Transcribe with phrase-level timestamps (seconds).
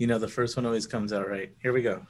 [0.00, 1.52] You know, the first one always comes out right.
[1.60, 2.00] Here we go.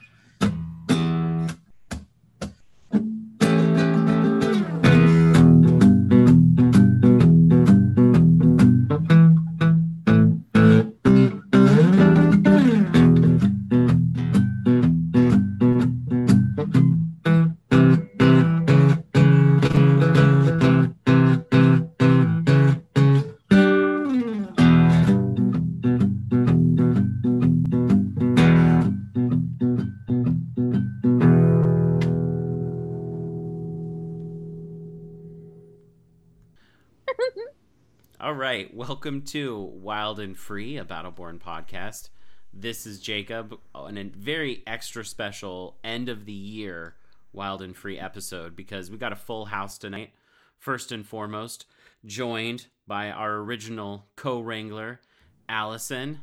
[38.89, 42.09] Welcome to Wild and Free, a Battleborn podcast.
[42.51, 46.95] This is Jacob on a very extra special end of the year
[47.35, 50.15] Wild and Free episode because we got a full house tonight.
[50.59, 51.67] First and foremost,
[52.07, 55.03] joined by our original co-wrangler,
[55.47, 56.21] Allison.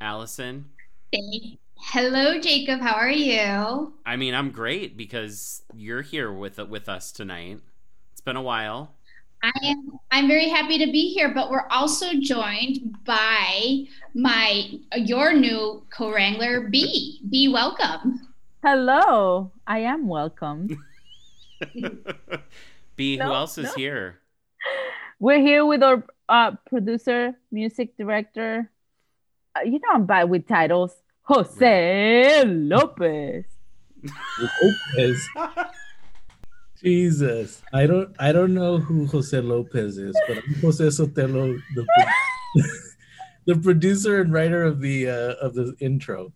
[0.00, 0.64] Allison,
[1.12, 1.60] Hey.
[1.76, 2.80] Hello, Jacob.
[2.80, 3.94] How are you?
[4.04, 7.60] I mean, I'm great because you're here with with us tonight.
[8.10, 8.96] It's been a while.
[9.42, 9.98] I am.
[10.10, 16.68] I'm very happy to be here, but we're also joined by my your new co-wrangler,
[16.68, 17.20] B.
[17.30, 18.28] B, welcome.
[18.62, 20.84] Hello, I am welcome.
[22.96, 23.72] B, who else is no.
[23.76, 24.18] here?
[25.18, 28.70] We're here with our uh, producer, music director.
[29.56, 30.92] Uh, you know, I'm bad with titles.
[31.22, 33.44] Jose Lopez.
[34.38, 35.28] Lopez.
[36.82, 41.86] Jesus, I don't, I don't know who Jose Lopez is, but I'm Jose Sotelo, the,
[41.96, 42.62] pro-
[43.54, 46.32] the producer and writer of the uh, of the intro.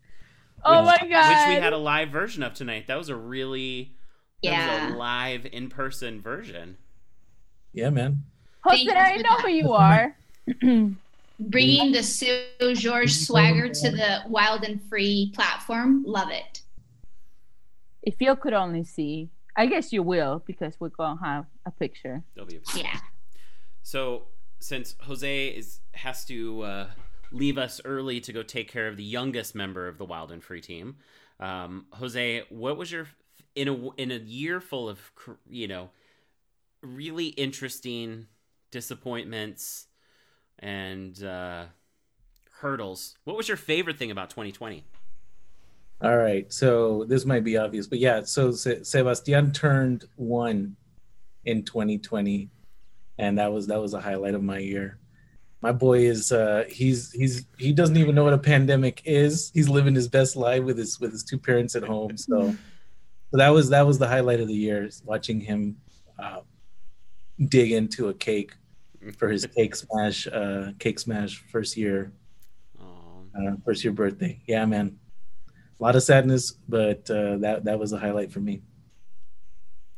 [0.63, 1.29] Oh Which- my god!
[1.49, 2.87] Which we had a live version of tonight.
[2.87, 3.95] That was a really
[4.43, 4.93] that was Yeah.
[4.93, 6.77] a live in person version.
[7.73, 8.23] Yeah, man.
[8.63, 10.15] Jose, I know who you are.
[11.39, 16.03] Bringing the Seu Jorge swagger to the Wild and Free platform.
[16.07, 16.61] Love it.
[18.03, 22.23] if you could only see, I guess you will because we're gonna have a picture.
[22.33, 22.99] There'll be a Yeah.
[23.83, 24.23] So
[24.59, 26.87] since Jose is has to uh,
[27.31, 30.43] leave us early to go take care of the youngest member of the Wild and
[30.43, 30.97] Free team,
[31.39, 33.07] um, Jose, what was your
[33.55, 34.99] in a in a year full of
[35.49, 35.89] you know
[36.81, 38.27] really interesting
[38.71, 39.87] disappointments
[40.59, 41.65] and uh,
[42.59, 43.15] hurdles?
[43.23, 44.83] What was your favorite thing about 2020?
[46.01, 50.75] All right, so this might be obvious, but yeah, so Se- Sebastian turned one
[51.45, 52.49] in 2020,
[53.17, 54.99] and that was that was a highlight of my year.
[55.61, 59.51] My boy is uh, he's he's he doesn't even know what a pandemic is.
[59.53, 62.17] He's living his best life with his with his two parents at home.
[62.17, 62.53] So,
[63.31, 65.77] so that was that was the highlight of the year, watching him
[66.19, 66.41] uh,
[67.47, 68.53] dig into a cake
[69.17, 72.11] for his cake smash uh, cake smash first year
[72.79, 74.41] uh, first year birthday.
[74.45, 74.99] Yeah, man.
[75.79, 78.61] A lot of sadness, but uh, that that was a highlight for me.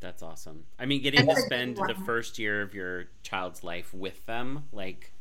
[0.00, 0.64] that's awesome.
[0.78, 3.92] I mean, getting to That's a good spend the first year of your child's life
[3.92, 5.12] with them, like,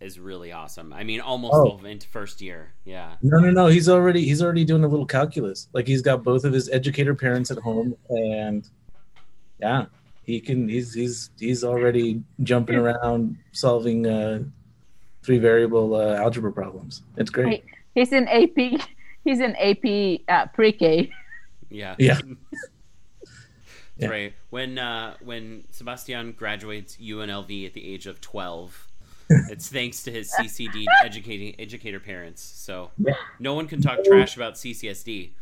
[0.00, 0.92] is really awesome.
[0.92, 1.80] I mean, almost Oh.
[1.86, 2.74] into first year.
[2.84, 3.14] Yeah.
[3.22, 3.66] No, no, no.
[3.68, 5.68] He's already he's already doing a little calculus.
[5.72, 8.68] Like he's got both of his educator parents at home, and
[9.60, 9.86] yeah,
[10.24, 10.68] he can.
[10.68, 14.42] He's he's he's already jumping around solving uh,
[15.22, 17.02] three variable uh, algebra problems.
[17.16, 17.64] It's great.
[17.94, 18.80] He's in AP.
[19.24, 21.10] He's in AP uh, pre-K.
[21.70, 21.94] Yeah.
[21.98, 22.18] Yeah.
[23.98, 24.08] Yeah.
[24.08, 24.34] Right.
[24.48, 28.88] When uh, when Sebastian graduates UNLV at the age of twelve,
[29.28, 32.42] it's thanks to his CCD educating educator parents.
[32.42, 33.12] So Yeah.
[33.38, 35.32] no one can talk trash about CCSD.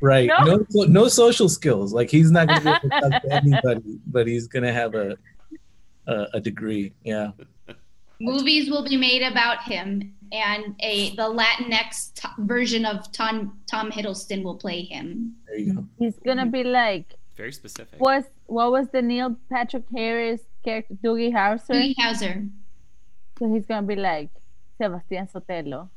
[0.00, 0.28] Right.
[0.44, 0.64] No.
[0.70, 0.84] No.
[0.84, 1.92] no social skills.
[1.92, 4.72] Like he's not going to be able to talk to anybody, but he's going to
[4.72, 5.16] have a,
[6.06, 6.94] a a degree.
[7.04, 7.32] Yeah.
[8.20, 13.90] Movies will be made about him, and a the Latinx t- version of Tom Tom
[13.90, 15.36] Hiddleston will play him.
[15.46, 15.84] There you go.
[15.98, 18.00] He's gonna be like Very specific.
[18.00, 18.30] what?
[18.46, 21.70] What was the Neil Patrick Harris character, Doogie Howser?
[21.70, 22.50] Doogie Howser.
[23.38, 24.30] So he's gonna be like
[24.80, 25.88] Sebastian Sotelo.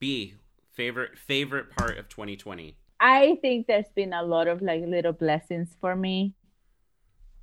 [0.00, 0.34] B
[0.72, 2.76] favorite favorite part of 2020.
[3.00, 6.34] I think there's been a lot of like little blessings for me.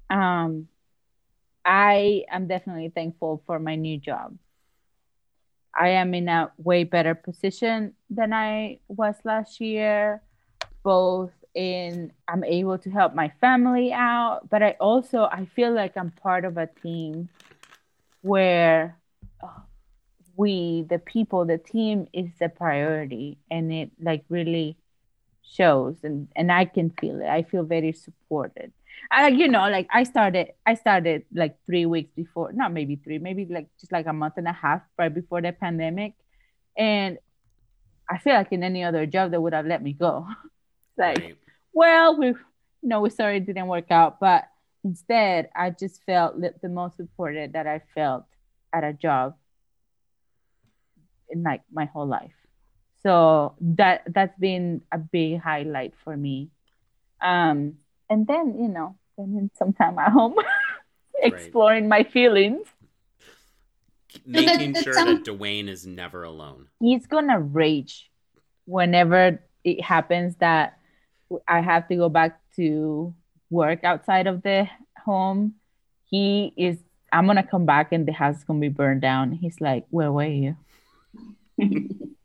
[0.09, 0.67] Um,
[1.65, 4.37] I am definitely thankful for my new job.
[5.77, 10.21] I am in a way better position than I was last year,
[10.83, 15.97] both in I'm able to help my family out, but I also I feel like
[15.97, 17.29] I'm part of a team
[18.21, 18.99] where
[19.43, 19.47] uh,
[20.35, 24.77] we the people the team is the priority and it like really
[25.43, 27.27] shows and and I can feel it.
[27.27, 28.71] I feel very supported.
[29.11, 32.95] I like you know like I started I started like 3 weeks before not maybe
[32.95, 36.13] 3 maybe like just like a month and a half right before the pandemic
[36.77, 37.17] and
[38.09, 40.27] I feel like in any other job they would have let me go.
[40.97, 41.37] like, Right.
[41.73, 42.37] well, we, you
[42.83, 44.45] know, we sorry it didn't work out, but
[44.83, 48.25] instead, I just felt the most supported that I felt
[48.73, 49.35] at a job
[51.29, 52.33] in like my whole life.
[53.01, 56.49] So that that's been a big highlight for me.
[57.21, 57.75] Um,
[58.09, 60.35] and then you know, spending some time at home,
[61.21, 62.67] exploring my feelings.
[64.27, 66.67] that- Making that sure sound- that Dwayne is never alone.
[66.79, 68.09] he's gonna rage
[68.65, 70.77] whenever it happens that
[71.47, 73.13] I have to go back to
[73.49, 74.67] work outside of the
[75.03, 75.55] home.
[76.05, 76.77] He is.
[77.11, 79.31] I'm gonna come back and the house is gonna be burned down.
[79.31, 80.55] He's like, "Where were you?"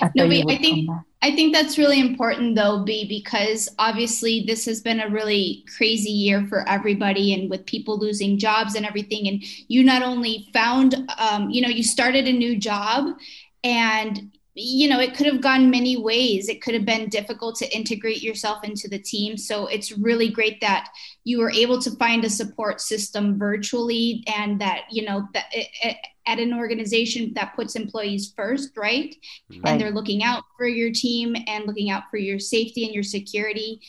[0.00, 0.90] I No, but I think-
[1.22, 6.10] I think that's really important though, B, because obviously this has been a really crazy
[6.10, 9.28] year for everybody and with people losing jobs and everything.
[9.28, 13.16] And you not only found, um, you know, you started a new job
[13.62, 16.48] and you know, it could have gone many ways.
[16.48, 19.36] It could have been difficult to integrate yourself into the team.
[19.36, 20.90] So it's really great that
[21.24, 25.96] you were able to find a support system virtually and that, you know, that it,
[26.26, 29.14] at an organization that puts employees first, right?
[29.50, 29.60] Right.
[29.66, 33.02] and they're looking out for your team and looking out for your safety and your
[33.02, 33.80] security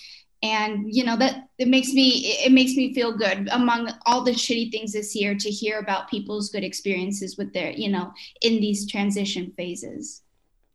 [0.43, 4.31] and you know that it makes me it makes me feel good among all the
[4.31, 8.11] shitty things this year to hear about people's good experiences with their you know
[8.41, 10.23] in these transition phases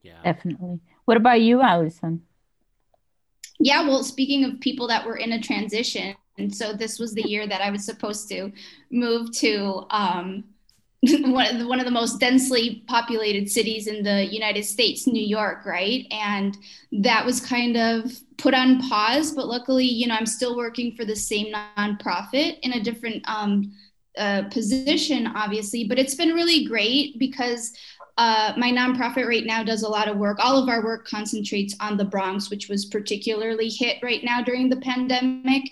[0.02, 0.20] Yeah.
[0.24, 0.80] Definitely.
[1.04, 2.22] What about you, Allison?
[3.58, 7.28] yeah well speaking of people that were in a transition and so this was the
[7.28, 8.50] year that i was supposed to
[8.90, 10.44] move to um,
[11.23, 15.23] one of, the, one of the most densely populated cities in the united states new
[15.23, 16.58] york right and
[16.93, 21.06] that was kind of put on pause but luckily you know i'm still working for
[21.06, 23.73] the same nonprofit in a different um,
[24.19, 27.73] uh, position obviously but it's been really great because
[28.20, 30.37] uh, my nonprofit right now does a lot of work.
[30.41, 34.69] All of our work concentrates on the Bronx, which was particularly hit right now during
[34.69, 35.62] the pandemic.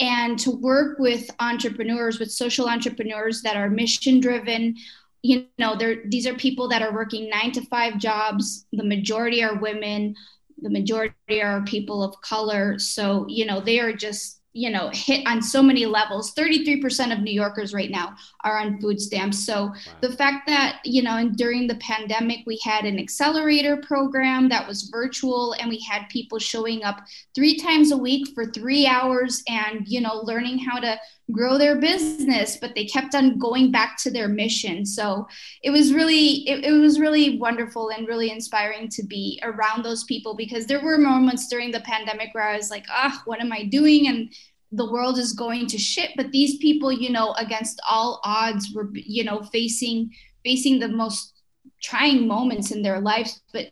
[0.00, 4.76] And to work with entrepreneurs, with social entrepreneurs that are mission driven,
[5.22, 8.66] you know, these are people that are working nine to five jobs.
[8.72, 10.14] The majority are women,
[10.62, 12.78] the majority are people of color.
[12.78, 16.34] So, you know, they are just, you know, hit on so many levels.
[16.34, 19.44] 33% of New Yorkers right now are on food stamps.
[19.46, 19.74] So, Wow.
[20.00, 24.66] the fact that you know and during the pandemic we had an accelerator program that
[24.66, 27.00] was virtual and we had people showing up
[27.34, 30.98] three times a week for three hours and you know learning how to
[31.32, 34.84] grow their business but they kept on going back to their mission.
[34.84, 35.26] So
[35.62, 40.04] it was really it, it was really wonderful and really inspiring to be around those
[40.04, 43.52] people because there were moments during the pandemic where i was like ah what am
[43.52, 44.08] i doing?
[44.08, 44.32] And
[44.72, 46.10] the world is going to shit.
[46.16, 50.10] But these people you know against all odds were you know facing
[50.44, 51.34] facing the most
[51.82, 53.40] trying moments in their lives.
[53.52, 53.70] But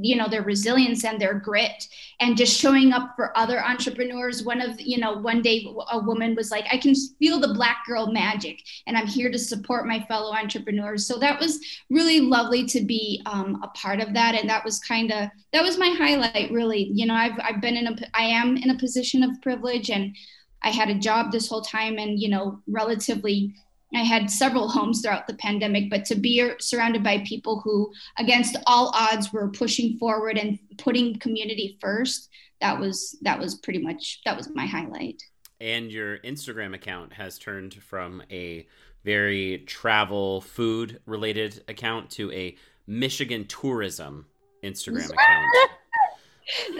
[0.00, 1.86] you know their resilience and their grit
[2.20, 4.42] and just showing up for other entrepreneurs.
[4.42, 7.84] One of you know one day a woman was like i can feel the black
[7.86, 11.06] girl magic and i'm here to support my fellow entrepreneurs.
[11.06, 11.60] So that was
[11.90, 14.34] really lovely to be um, a part of that.
[14.34, 16.90] And that was kind of that was my highlight really.
[16.92, 20.14] You know i've, I've been in a i am in a position of privilege and
[20.62, 23.54] I had a job this whole time and, you know, relatively,
[23.94, 28.56] I had several homes throughout the pandemic, but to be surrounded by people who, against
[28.66, 32.28] all odds, were pushing forward and putting community first,
[32.60, 35.22] that was, that was pretty much, that was my highlight.
[35.60, 38.66] And your Instagram account has turned from a
[39.04, 44.26] very travel food related account to a Michigan tourism
[44.62, 45.70] Instagram account.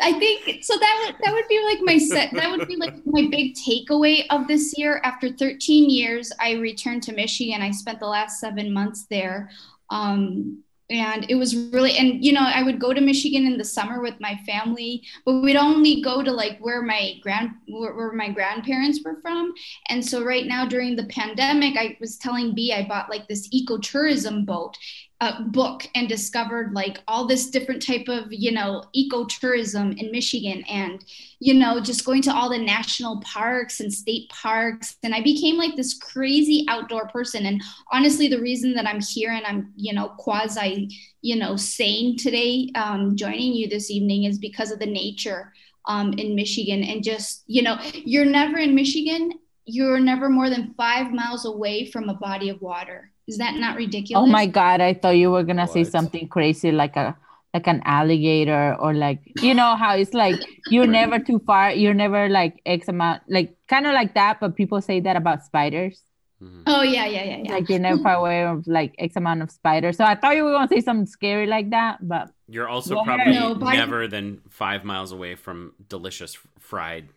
[0.03, 0.79] I think so.
[0.79, 2.33] That would that would be like my set.
[2.33, 5.01] That would be like my big takeaway of this year.
[5.05, 7.61] After 13 years, I returned to Michigan.
[7.61, 9.51] I spent the last seven months there,
[9.91, 11.99] um, and it was really.
[11.99, 15.43] And you know, I would go to Michigan in the summer with my family, but
[15.43, 19.53] we'd only go to like where my grand where, my grandparents were from.
[19.91, 23.49] And so right now during the pandemic, I was telling B I bought like this
[23.51, 24.79] ecotourism boat,
[25.21, 30.63] uh, book and discovered like all this different type of you know ecotourism in michigan
[30.69, 31.05] and
[31.41, 34.97] you know just going to all the national parks and state parks.
[35.03, 37.47] And i became like this crazy outdoor person.
[37.47, 37.61] And
[37.91, 40.89] honestly the reason that i'm here and i'm you know quasi
[41.21, 45.53] you know sane today um, joining you this evening is because of the nature
[45.87, 46.85] um, in michigan.
[46.85, 49.33] And just you know you're never in michigan
[49.65, 53.77] you're never more than five miles away from a body of water is that not
[53.77, 54.23] ridiculous?
[54.23, 57.17] Oh my god, I thought you were gonna say something crazy like a
[57.55, 60.37] like an alligator or like you know how it's like
[60.71, 60.91] you're Right.
[61.01, 64.81] never too far, you're never like X amount like kind of like that, but people
[64.81, 66.03] say that about spiders.
[66.43, 66.63] Mm-hmm.
[66.67, 67.53] Oh yeah, yeah, yeah, yeah.
[67.53, 69.97] Like you're never far away of like X amount of spiders.
[69.97, 73.33] So I thought you were gonna say something scary like that, but you're also probably
[73.35, 77.09] no, never than five miles away from delicious fried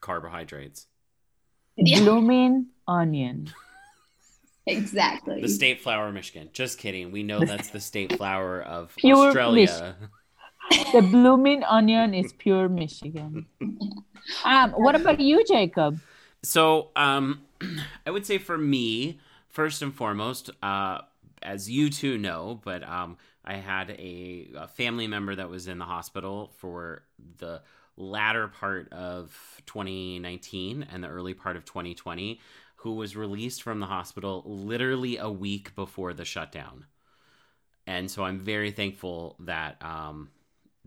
[0.00, 0.86] carbohydrates.
[1.76, 2.00] Yeah.
[2.00, 3.48] Blooming onion.
[4.66, 5.40] Exactly.
[5.40, 6.50] The state flower of Michigan.
[6.52, 7.10] Just kidding.
[7.10, 9.96] We know that's the state flower of pure Australia.
[10.70, 13.46] Mich- the blooming onion is pure Michigan.
[14.44, 15.98] Um, what about you, Jacob?
[16.42, 17.42] So, um,
[18.06, 21.00] I would say for me, first and foremost, uh,
[21.42, 25.78] as you two know, but um, I had a, a, family member that was in
[25.78, 27.02] the hospital for
[27.38, 27.62] the
[27.96, 29.34] latter part of
[29.66, 32.40] 2019 and the early part of 2020
[32.80, 36.86] who was released from the hospital literally a week before the shutdown.
[37.86, 40.30] And so I'm very thankful that um,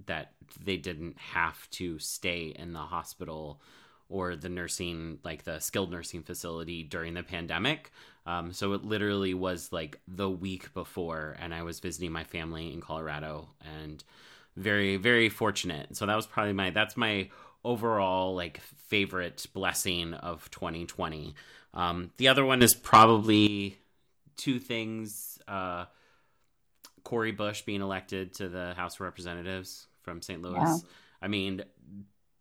[0.08, 0.32] that
[0.64, 3.62] they didn't have to stay in the hospital
[4.10, 7.92] or the nursing, like the skilled nursing facility during the pandemic.
[8.26, 12.74] Um, so it literally was like the week before, and I was visiting my family
[12.74, 14.04] in Colorado, and
[14.56, 15.96] very, very fortunate.
[15.96, 17.30] So that was probably my that's my
[17.64, 21.36] overall like favorite blessing of 2020.
[21.74, 23.78] Um, the other one is probably
[24.38, 25.40] two things.
[25.48, 25.86] Uh,
[27.04, 30.42] Cori Bush being elected to the House of Representatives from St.
[30.42, 30.56] Louis.
[30.56, 30.78] Yeah.
[31.22, 31.64] I mean,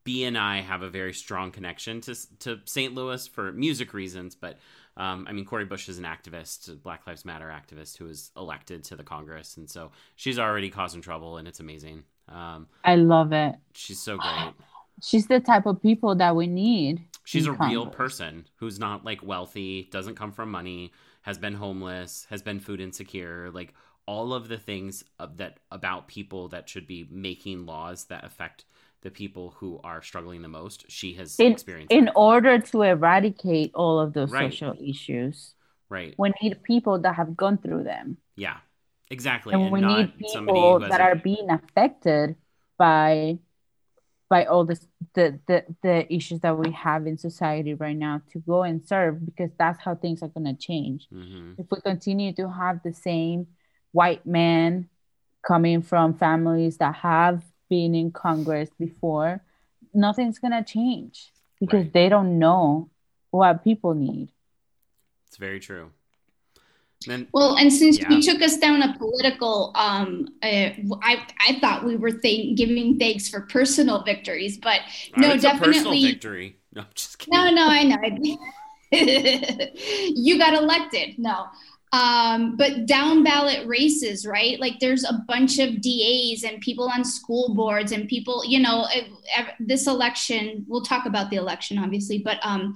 [0.05, 2.95] B and I have a very strong connection to to St.
[2.95, 4.59] Louis for music reasons, but
[4.97, 8.85] um, I mean, Cori Bush is an activist, Black Lives Matter activist, who was elected
[8.85, 12.05] to the Congress, and so she's already causing trouble, and it's amazing.
[12.29, 13.55] Um, I love it.
[13.75, 14.53] She's so great.
[15.03, 17.03] She's the type of people that we need.
[17.25, 22.26] She's a real person who's not like wealthy, doesn't come from money, has been homeless,
[22.31, 23.75] has been food insecure, like
[24.07, 28.64] all of the things of that about people that should be making laws that affect
[29.02, 30.85] the people who are struggling the most.
[30.88, 34.52] She has in, experienced in order to eradicate all of those right.
[34.52, 35.55] social issues.
[35.88, 36.14] Right.
[36.19, 38.17] We need people that have gone through them.
[38.37, 38.57] Yeah.
[39.11, 39.52] Exactly.
[39.52, 42.37] And, and we need people that are being affected
[42.79, 43.38] by
[44.33, 48.39] by all this, the, the the issues that we have in society right now to
[48.39, 51.53] go and serve because that's how things are going to change mm-hmm.
[51.59, 53.47] if we continue to have the same
[53.91, 54.89] white men
[55.47, 59.43] coming from families that have been in congress before
[59.93, 61.93] nothing's going to change because right.
[61.93, 62.89] they don't know
[63.33, 64.31] what people need
[65.29, 65.91] it's very true
[67.06, 68.11] then, well, and since yeah.
[68.11, 70.71] you took us down a political, um, uh,
[71.02, 74.80] I I thought we were th- giving thanks for personal victories, but
[75.16, 76.59] no, definitely victory.
[76.75, 77.35] No, just kidding.
[77.35, 78.37] No, no, I know.
[80.14, 81.18] you got elected.
[81.18, 81.47] No,
[81.92, 84.59] um, but down ballot races, right?
[84.59, 88.87] Like there's a bunch of DAs and people on school boards and people, you know,
[89.61, 92.75] this election, we'll talk about the election obviously, but um,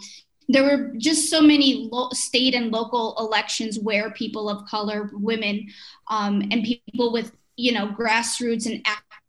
[0.48, 5.66] there were just so many lo- state and local elections where people of color, women,
[6.08, 8.84] um, and people with you know grassroots and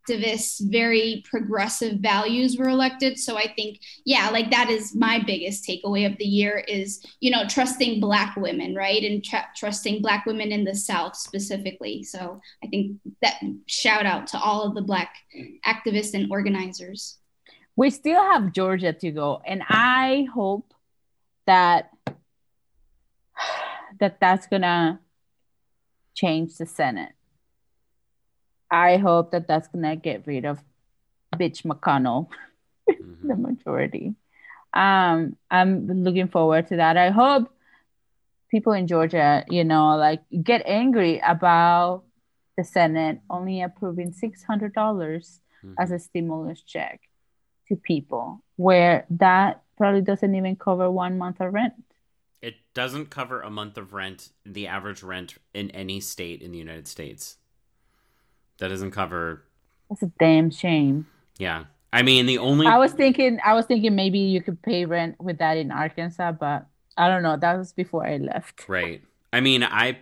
[0.08, 3.18] activists, very progressive values were elected.
[3.18, 7.32] So I think, yeah, like that is my biggest takeaway of the year is you
[7.32, 12.04] know trusting Black women, right, and tr- trusting Black women in the South specifically.
[12.04, 15.16] So I think that shout out to all of the Black
[15.66, 17.18] activists and organizers.
[17.76, 20.74] We still have Georgia to go, and I hope
[21.48, 21.90] that
[24.00, 25.00] that that's gonna
[26.14, 27.14] change the Senate.
[28.70, 30.60] I hope that that's gonna get rid of
[31.36, 32.28] bitch McConnell,
[32.90, 33.28] mm-hmm.
[33.28, 34.16] the majority.
[34.74, 36.98] Um, I'm looking forward to that.
[36.98, 37.50] I hope
[38.52, 42.04] people in Georgia, you know, like get angry about
[42.58, 45.76] the Senate only approving six hundred dollars mm-hmm.
[45.80, 47.02] as a stimulus check
[47.70, 51.74] to people, where that probably doesn't even cover one month of rent.
[52.42, 56.58] It doesn't cover a month of rent, the average rent in any state in the
[56.58, 57.38] United States.
[58.60, 59.44] That doesn't cover.
[59.90, 61.08] That's a damn shame.
[61.38, 61.66] Yeah.
[61.94, 62.68] I mean, the only.
[62.68, 66.34] I was thinking, I was thinking maybe you could pay rent with that in Arkansas,
[66.34, 66.68] but
[66.98, 67.38] I don't know.
[67.38, 68.68] That was before I left.
[68.68, 69.02] Right.
[69.32, 70.00] I mean, I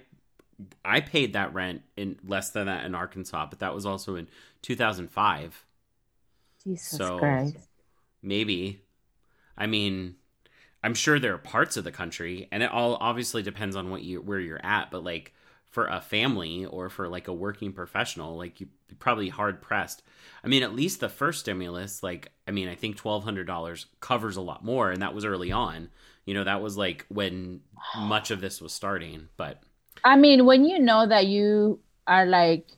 [0.84, 4.28] I paid that rent in less than that in Arkansas, but that was also in
[4.62, 5.66] 2005.
[6.64, 7.58] Jesus so Christ.
[8.22, 8.82] Maybe
[9.58, 10.16] I mean,
[10.84, 14.04] I'm sure there are parts of the country, and it all obviously depends on what
[14.04, 14.92] you where you're at.
[14.92, 15.34] But like
[15.76, 18.68] for a family or for like a working professional, like you
[19.00, 20.04] probably hard pressed.
[20.44, 23.88] I mean, at least the first stimulus, like I mean, I think twelve hundred dollars
[24.00, 25.90] covers a lot more, and that was early on.
[26.26, 27.62] You know, that was like when
[27.98, 29.30] much of this was starting.
[29.38, 29.62] But
[30.04, 32.70] I mean, when you know that you are like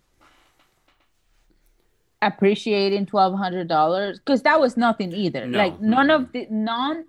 [2.22, 5.46] appreciating twelve hundred dollars because that was nothing either.
[5.46, 5.58] No.
[5.58, 7.06] Like none of the none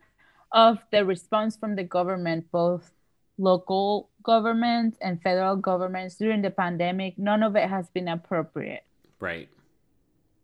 [0.52, 2.90] of the response from the government, both
[3.38, 8.84] local governments and federal governments during the pandemic, none of it has been appropriate.
[9.20, 9.48] Right.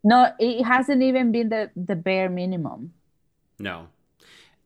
[0.03, 2.93] No, it hasn't even been the, the bare minimum.
[3.59, 3.89] No.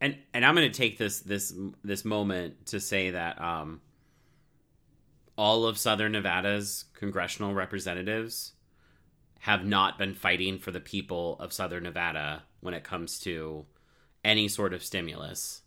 [0.01, 3.81] And and I'm going to take this this this moment to say that um
[5.37, 8.53] all of Southern Nevada's congressional representatives
[9.39, 13.67] have not been fighting for the people of Southern Nevada when it comes to
[14.25, 15.63] any sort of stimulus.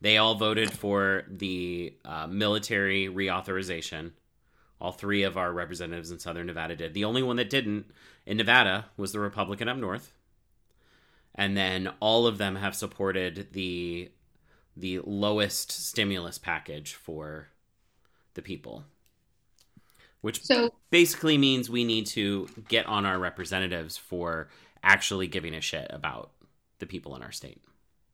[0.00, 4.12] They all voted for the uh, military reauthorization.
[4.80, 6.92] All three of our representatives in Southern Nevada did.
[6.92, 7.86] The only one that didn't
[8.26, 10.12] in Nevada was the Republican up north.
[11.34, 14.10] And then all of them have supported the
[14.76, 17.48] the lowest stimulus package for
[18.34, 18.84] the people
[20.24, 24.48] which so, basically means we need to get on our representatives for
[24.82, 26.30] actually giving a shit about
[26.78, 27.60] the people in our state.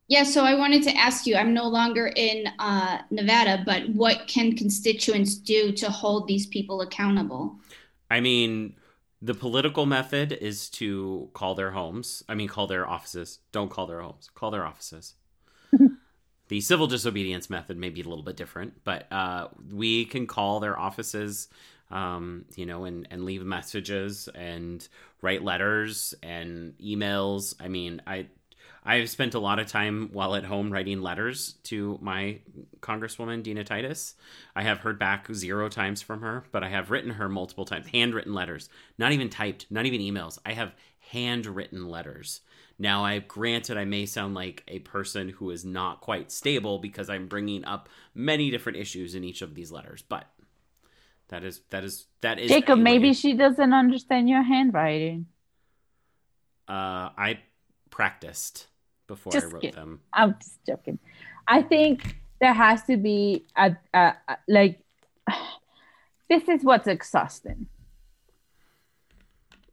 [0.08, 4.26] Yeah, so I wanted to ask you I'm no longer in uh, Nevada, but what
[4.26, 7.54] can constituents do to hold these people accountable?
[8.10, 8.74] I mean,
[9.22, 13.38] the political method is to call their homes, I mean, call their offices.
[13.52, 15.14] Don't call their homes, call their offices.
[16.48, 20.58] the civil disobedience method may be a little bit different, but uh, we can call
[20.58, 21.46] their offices
[21.90, 24.86] um, you know, and, and leave messages and
[25.22, 27.54] write letters and emails.
[27.60, 28.26] I mean, I
[28.84, 32.38] I've spent a lot of time while at home writing letters to my
[32.80, 34.14] Congresswoman Dina Titus.
[34.56, 37.88] I have heard back zero times from her, but I have written her multiple times,
[37.88, 40.38] handwritten letters, not even typed, not even emails.
[40.46, 40.72] I have
[41.10, 42.40] handwritten letters.
[42.78, 47.10] Now, I granted I may sound like a person who is not quite stable because
[47.10, 50.24] I'm bringing up many different issues in each of these letters, but
[51.30, 52.78] that is that is that is Jacob.
[52.78, 55.26] Maybe she doesn't understand your handwriting.
[56.68, 57.40] Uh, I
[57.90, 58.66] practiced
[59.06, 59.76] before just I wrote kidding.
[59.76, 60.00] them.
[60.12, 60.98] I'm just joking.
[61.46, 64.80] I think there has to be a, a, a like.
[66.28, 67.66] This is what's exhausting.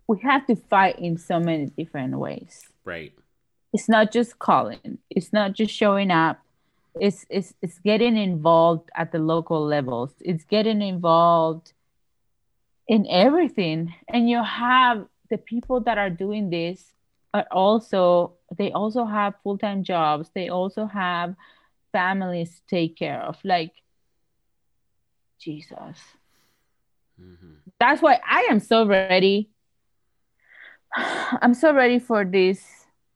[0.07, 2.63] We have to fight in so many different ways.
[2.83, 3.13] Right.
[3.73, 4.97] It's not just calling.
[5.11, 6.39] It's not just showing up
[7.01, 10.13] it's, it's, it's getting involved at the local levels.
[10.19, 11.73] It's getting involved
[12.88, 13.93] in everything.
[14.07, 16.93] And you have the people that are doing this
[17.33, 20.29] are also, they also have full-time jobs.
[20.33, 21.36] They also have
[21.91, 23.38] families to take care of.
[23.43, 23.73] Like,
[25.39, 25.97] Jesus.
[27.21, 27.53] Mm-hmm.
[27.79, 29.49] That's why I am so ready.
[30.95, 32.63] I'm so ready for this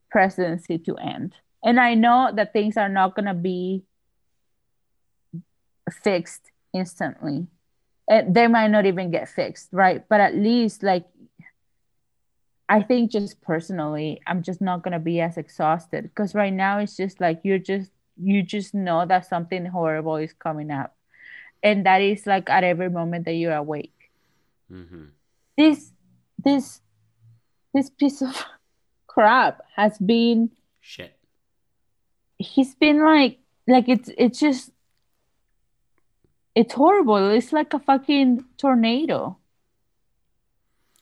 [0.09, 3.83] presidency to end and i know that things are not going to be
[5.91, 7.47] fixed instantly.
[8.09, 10.03] And they might not even get fixed right?
[10.07, 11.05] But at least like
[12.69, 16.03] i think just personally i'm just not going to be as exhausted.
[16.03, 20.33] Because right now it's just like you're just you just know that something horrible is
[20.33, 20.95] coming up.
[21.63, 23.93] And that is like at every moment that you're awake.
[24.71, 25.11] Mm-hmm.
[25.57, 25.91] this
[26.41, 26.79] this
[27.73, 28.45] this piece of
[29.07, 31.13] crap has been shit
[32.41, 34.71] he's been like like it's it's just
[36.55, 37.29] it's horrible.
[37.31, 39.37] It's like a fucking tornado.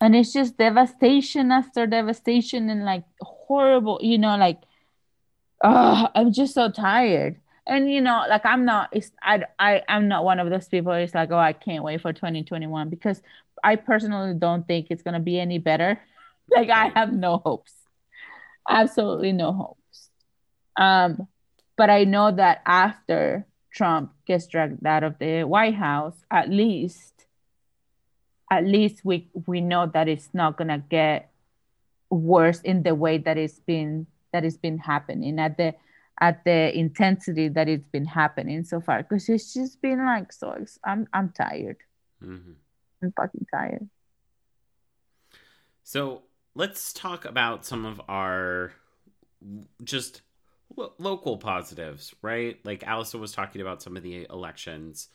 [0.01, 4.61] And it's just devastation after devastation and like horrible, you know, like
[5.63, 7.37] oh, I'm just so tired.
[7.67, 10.93] And you know, like I'm not it's I I I'm not one of those people
[10.93, 13.21] it's like, oh, I can't wait for 2021 because
[13.63, 15.99] I personally don't think it's gonna be any better.
[16.49, 17.73] like I have no hopes.
[18.69, 19.78] Absolutely no hope.
[20.77, 21.27] Um,
[21.77, 27.25] but I know that after Trump gets dragged out of the White House, at least,
[28.51, 31.31] at least we we know that it's not gonna get
[32.09, 35.75] worse in the way that it's been that it's been happening at the
[36.19, 40.53] at the intensity that it's been happening so far because it's just been like so
[40.83, 41.77] i'm i'm tired
[42.21, 42.51] mm-hmm.
[43.01, 43.87] i'm fucking tired
[45.83, 46.23] so
[46.55, 48.73] let's talk about some of our
[49.83, 50.21] just
[50.75, 52.57] lo- local positives, right?
[52.63, 55.07] Like Allison was talking about some of the elections,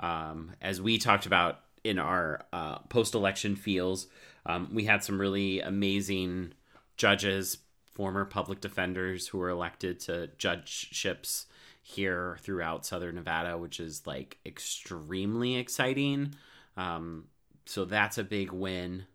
[0.00, 4.06] um, as we talked about in our uh, post-election feels.
[4.46, 6.54] Um, we had some really amazing
[6.96, 7.58] judges,
[7.92, 11.46] former public defenders who were elected to judgeships
[11.82, 16.34] here throughout Southern Nevada, which is like extremely exciting.
[16.76, 17.24] Um,
[17.66, 19.06] so that's a big win.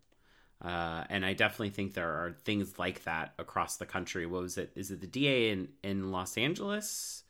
[0.61, 4.25] Uh, and I definitely think there are things like that across the country.
[4.25, 4.71] What was it?
[4.75, 7.23] Is it the DA in, in Los Angeles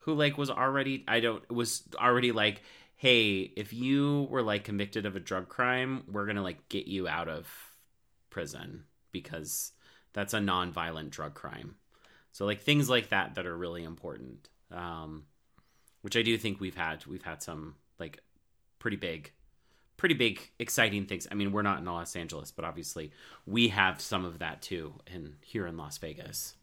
[0.00, 2.62] who like was already I don't was already like,
[2.96, 7.06] hey, if you were like convicted of a drug crime, we're gonna like get you
[7.06, 7.46] out of
[8.30, 9.72] prison because
[10.12, 11.74] that's a non-violent drug crime.
[12.32, 14.48] So like things like that that are really important.
[14.70, 15.24] Um,
[16.02, 17.04] which I do think we've had.
[17.06, 18.20] We've had some like
[18.78, 19.32] pretty big,
[20.00, 21.28] pretty big, exciting things.
[21.30, 23.12] I mean, we're not in Los Angeles, but obviously
[23.44, 26.54] we have some of that too, in here in Las Vegas.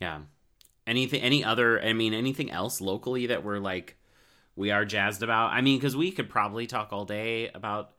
[0.00, 0.20] Yeah.
[0.86, 1.20] Anything?
[1.20, 1.82] Any other?
[1.82, 3.96] I mean, anything else locally that we're like
[4.54, 5.50] we are jazzed about?
[5.50, 7.90] I mean, because we could probably talk all day about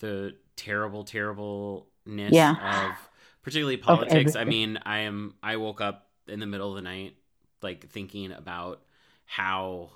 [0.00, 2.90] the terrible, terribleness Yeah.
[2.90, 3.10] of
[3.40, 4.36] particularly politics.
[4.36, 5.34] I mean, I am.
[5.42, 7.16] I woke up in the middle of the night,
[7.62, 8.82] like thinking about
[9.24, 9.92] how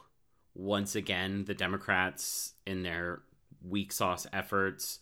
[0.55, 3.23] once again the Democrats in their
[3.67, 4.99] weak sauce efforts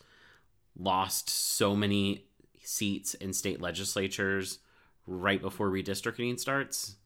[0.78, 2.24] lost so many
[2.62, 4.58] seats in state legislatures
[5.06, 6.96] right before redistricting starts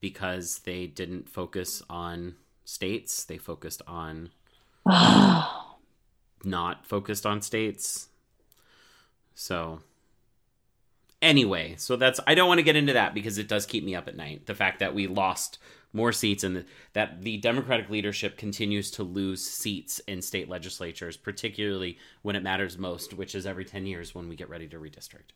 [0.00, 2.34] because they didn't focus on
[2.64, 3.24] states.
[3.24, 4.30] They focused on
[6.44, 8.08] not focused on states.
[9.34, 9.80] So
[11.22, 13.94] anyway so that's i don't want to get into that because it does keep me
[13.94, 14.46] up at night.
[14.46, 15.58] The fact that we lost
[15.92, 21.98] more seats and that the democratic leadership continues to lose seats in state legislatures particularly
[22.22, 25.32] when it matters most which is every 10 years when we get ready to redistrict.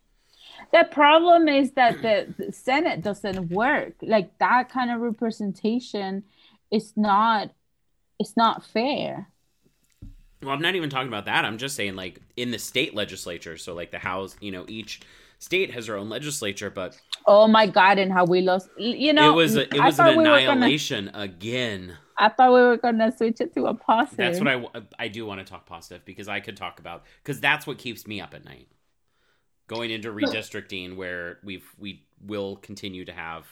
[0.72, 3.94] The problem is that the, the senate doesn't work.
[4.02, 6.24] Like that kind of representation
[6.70, 7.50] is not
[8.18, 9.28] it's not fair.
[10.42, 11.46] Well i'm not even talking about that.
[11.46, 15.00] I'm just saying like in the state legislature so like the house you know each
[15.40, 19.33] state has their own legislature but oh my god and how we lost you know
[19.33, 22.61] it was a, it was an thought we were gonna- annihilation again i thought we
[22.61, 25.66] were gonna switch it to a positive That's what I I do want to talk
[25.66, 28.68] positive because I could talk about because that's what keeps me up at night.
[29.66, 33.46] Going into redistricting where we've we will continue to have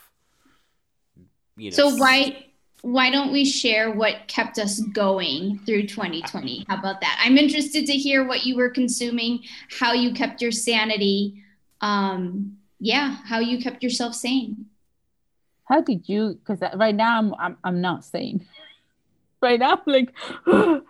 [1.56, 2.44] you know So why
[2.82, 6.66] why don't we share what kept us going through 2020?
[6.68, 7.20] How about that?
[7.24, 9.40] I'm interested to hear what you were consuming,
[9.80, 11.42] how you kept your sanity,
[11.80, 14.66] um, yeah, how you kept yourself sane.
[15.64, 18.46] how did you because right now i'm i'm, I'm not sane
[19.42, 20.14] right now i'm like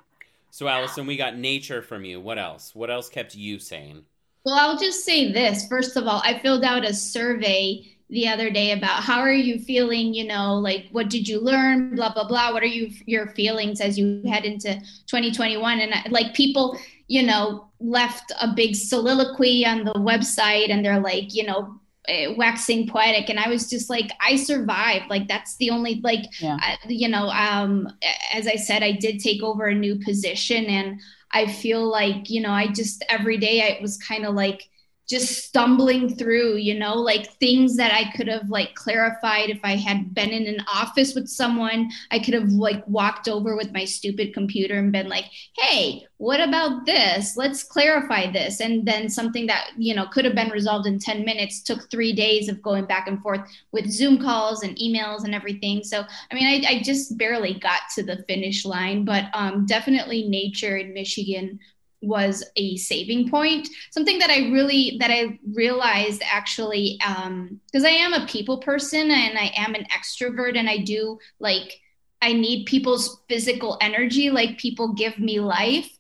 [0.50, 2.20] So Allison, we got nature from you.
[2.20, 2.74] What else?
[2.74, 4.02] What else kept you sane?
[4.44, 5.68] Well, I'll just say this.
[5.68, 9.58] First of all, I filled out a survey the other day about how are you
[9.60, 12.52] feeling, you know, like what did you learn, blah blah blah.
[12.52, 14.74] What are you your feelings as you head into
[15.06, 16.76] 2021 and I- like people,
[17.08, 22.34] you know, left a big soliloquy on the website and they're like, you know, eh,
[22.36, 25.06] waxing poetic and I was just like I survived.
[25.10, 26.56] Like that's the only like Yeah.
[26.60, 27.88] I- you know, um
[28.32, 31.00] as I said I did take over a new position and
[31.32, 34.62] I feel like, you know, I just every day I was kind of like
[35.08, 39.74] just stumbling through, you know, like things that I could have like clarified if I
[39.74, 41.90] had been in an office with someone.
[42.10, 45.24] I could have like walked over with my stupid computer and been like,
[45.56, 47.38] hey, what about this?
[47.38, 48.60] Let's clarify this.
[48.60, 52.12] And then something that, you know, could have been resolved in 10 minutes took three
[52.12, 53.40] days of going back and forth
[53.72, 55.82] with Zoom calls and emails and everything.
[55.84, 60.28] So, I mean, I, I just barely got to the finish line, but um, definitely
[60.28, 61.58] nature in Michigan
[62.00, 63.68] was a saving point.
[63.90, 69.10] Something that i really that i realized actually um because i am a people person
[69.10, 71.80] and i am an extrovert and i do like
[72.22, 75.90] i need people's physical energy like people give me life.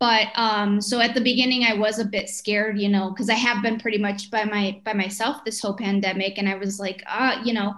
[0.00, 3.34] But um so at the beginning i was a bit scared you know because i
[3.34, 7.04] have been pretty much by my by myself this whole pandemic and i was like
[7.06, 7.74] ah you know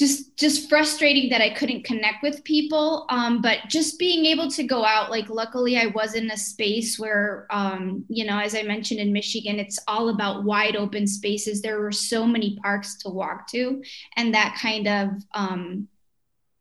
[0.00, 3.04] just just frustrating that I couldn't connect with people.
[3.10, 6.98] Um, but just being able to go out, like luckily I was in a space
[6.98, 11.60] where, um, you know, as I mentioned in Michigan, it's all about wide open spaces.
[11.60, 13.82] There were so many parks to walk to,
[14.16, 15.86] and that kind of, um,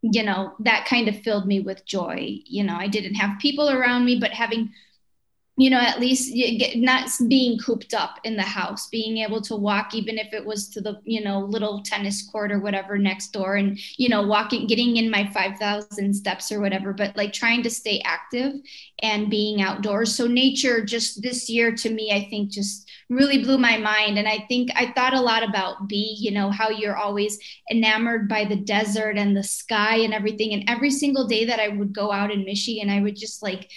[0.01, 2.41] you know, that kind of filled me with joy.
[2.45, 4.73] You know, I didn't have people around me, but having
[5.59, 9.57] you know, at least get, not being cooped up in the house, being able to
[9.57, 13.33] walk, even if it was to the, you know, little tennis court or whatever next
[13.33, 17.61] door and, you know, walking, getting in my 5,000 steps or whatever, but like trying
[17.63, 18.53] to stay active
[19.01, 20.15] and being outdoors.
[20.15, 24.17] So nature just this year to me, I think just really blew my mind.
[24.17, 27.37] And I think I thought a lot about B, you know, how you're always
[27.69, 30.53] enamored by the desert and the sky and everything.
[30.53, 33.69] And every single day that I would go out in Michigan, I would just like,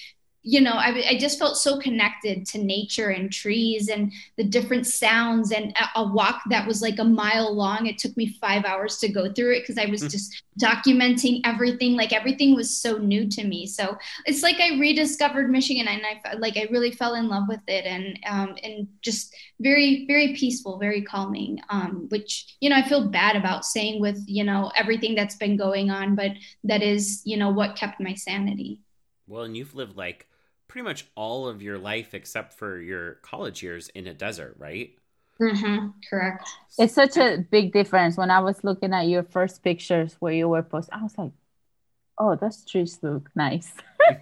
[0.44, 4.88] you know, I, I just felt so connected to nature and trees and the different
[4.88, 7.86] sounds and a, a walk that was like a mile long.
[7.86, 11.94] It took me five hours to go through it because I was just documenting everything.
[11.94, 13.66] Like everything was so new to me.
[13.66, 17.62] So it's like I rediscovered Michigan and I like I really fell in love with
[17.68, 21.60] it and um, and just very very peaceful, very calming.
[21.70, 25.56] Um, which you know I feel bad about saying with you know everything that's been
[25.56, 26.32] going on, but
[26.64, 28.80] that is you know what kept my sanity.
[29.28, 30.26] Well, and you've lived like
[30.72, 34.96] pretty much all of your life except for your college years in a desert, right?
[35.38, 35.88] Mm-hmm.
[36.08, 36.48] Correct.
[36.78, 38.16] It's such a big difference.
[38.16, 41.32] When I was looking at your first pictures where you were posting, I was like,
[42.16, 43.72] oh, those trees look nice.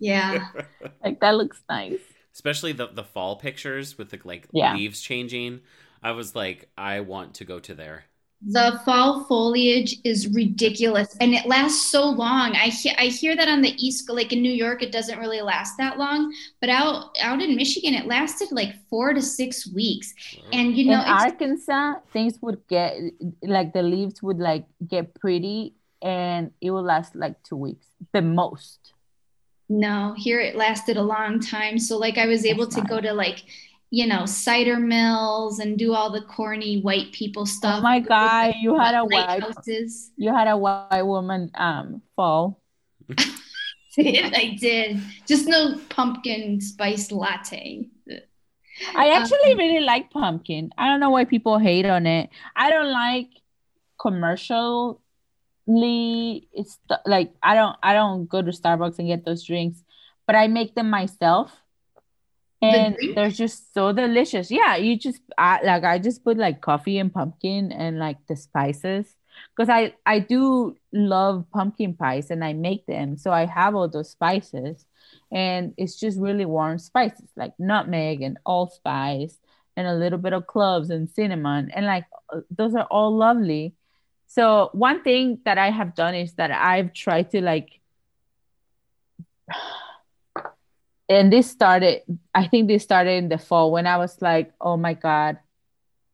[0.00, 0.48] Yeah.
[1.04, 2.00] like that looks nice.
[2.34, 4.74] Especially the the fall pictures with the like Yeah.
[4.74, 5.60] leaves changing.
[6.02, 8.04] I was like, I want to go to there.
[8.46, 8.84] The mm-hmm.
[8.84, 12.52] fall foliage is ridiculous and it lasts so long.
[12.56, 15.40] I hear I hear that on the east like in New York it doesn't really
[15.40, 20.12] last that long, but out out in Michigan it lasted like 4 to 6 weeks.
[20.52, 22.96] And you know in Arkansas, things would get
[23.42, 28.20] like the leaves would like get pretty and it would last like two weeks, the
[28.20, 28.92] most.
[29.68, 31.78] No, here it lasted a long time.
[31.78, 32.90] So like I was able That's to nice.
[32.90, 33.42] go to like,
[33.90, 37.78] you know, cider mills and do all the corny white people stuff.
[37.78, 40.10] Oh my God, you had a white lighthouses.
[40.16, 42.60] you had a white woman um fall.
[43.98, 44.98] I did.
[45.26, 47.88] Just no pumpkin spice latte.
[48.96, 50.70] I actually Um, really like pumpkin.
[50.76, 52.30] I don't know why people hate on it.
[52.56, 53.28] I don't like
[54.00, 54.98] commercially
[56.52, 59.82] it's like I don't I don't go to Starbucks and get those drinks,
[60.26, 61.52] but I make them myself.
[62.62, 63.14] The And drink?
[63.14, 64.50] they're just so delicious.
[64.50, 68.36] Yeah, you just I, like I just put like coffee and pumpkin and like the
[68.36, 69.16] spices
[69.54, 73.18] because I I do love pumpkin pies and I make them.
[73.18, 74.86] So I have all those spices
[75.30, 79.38] and it's just really warm spices like nutmeg and allspice
[79.76, 83.74] and a little bit of cloves and cinnamon and like uh, those are all lovely
[84.26, 87.80] so one thing that i have done is that i've tried to like
[91.08, 92.02] and this started
[92.34, 95.38] i think this started in the fall when i was like oh my god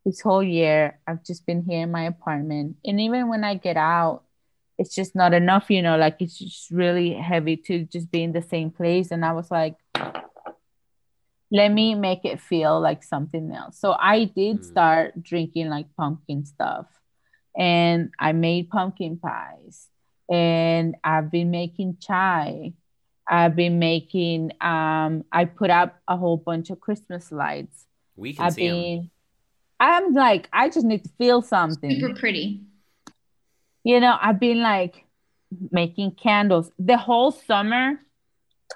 [0.05, 3.77] this whole year i've just been here in my apartment and even when i get
[3.77, 4.23] out
[4.81, 8.31] it's just not enough, you know, like it's just really heavy to just be in
[8.31, 9.11] the same place.
[9.11, 9.75] And I was like,
[11.51, 13.79] let me make it feel like something else.
[13.79, 14.63] So I did Mm.
[14.63, 16.87] start drinking like pumpkin stuff
[17.55, 19.87] and I made pumpkin pies
[20.31, 22.73] and I've been making chai.
[23.31, 27.85] I've been making, um, I put up a whole bunch of Christmas lights.
[28.17, 28.75] We can I've see 'em.
[28.75, 29.11] been,
[29.79, 32.61] I'm like, I just need to feel something Super pretty.
[33.83, 35.05] you know i've been like
[35.71, 37.99] making candles the whole summer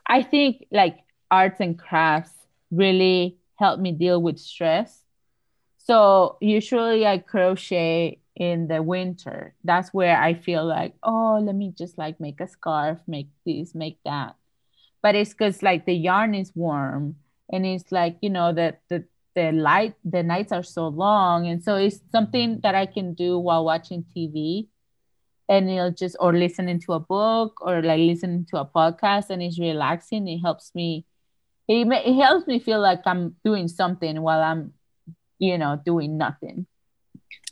[0.08, 1.00] i think like
[1.32, 2.34] arts and crafts
[2.72, 5.04] really help me deal with stress
[5.78, 11.72] so usually i crochet in the winter that's where i feel like oh let me
[11.78, 14.36] just like make a scarf make this make that
[15.06, 17.16] but it's because like the yarn is warm
[17.54, 19.04] and it's like you know that the
[19.36, 23.38] the light the nights are so long and so it's something that i can do
[23.38, 24.66] while watching tv
[25.48, 29.44] and it'll just or listening to a book or like listening to a podcast and
[29.44, 30.28] it's relaxing.
[30.28, 31.06] It helps me
[31.68, 34.74] it, it helps me feel like i'm doing something while i'm
[35.38, 36.66] you know doing nothing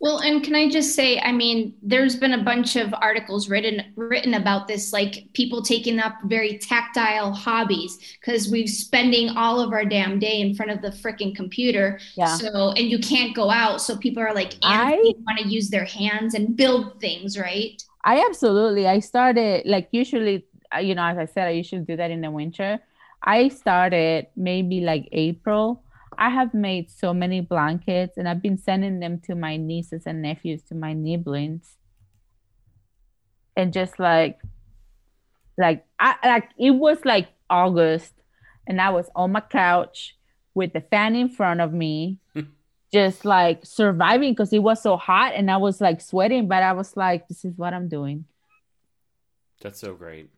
[0.02, 3.94] Well, and can I just say, I mean, there's been a bunch of articles written
[3.96, 9.72] written about this, like people taking up very tactile hobbies because we're spending all of
[9.72, 12.00] our damn day in front of the freaking computer.
[12.16, 15.70] yeah So, and you can't go out, so people are like, I- want to use
[15.70, 17.82] their hands and build things, right?
[18.04, 18.88] I absolutely.
[18.88, 22.20] I started like usually, uh, you know, as I said, I usually do that in
[22.22, 22.80] the winter.
[23.24, 25.82] I started maybe like April.
[26.18, 30.22] I have made so many blankets and I've been sending them to my nieces and
[30.22, 31.78] nephews, to my nibblings.
[33.56, 34.40] And just like,
[35.58, 38.14] like, I like it was like August
[38.66, 40.18] and I was on my couch
[40.56, 42.18] with the fan in front of me,
[42.94, 46.74] just like surviving because it was so hot and I was like sweating, but I
[46.74, 48.26] was like, this is what I'm doing.
[49.62, 50.30] That's so great.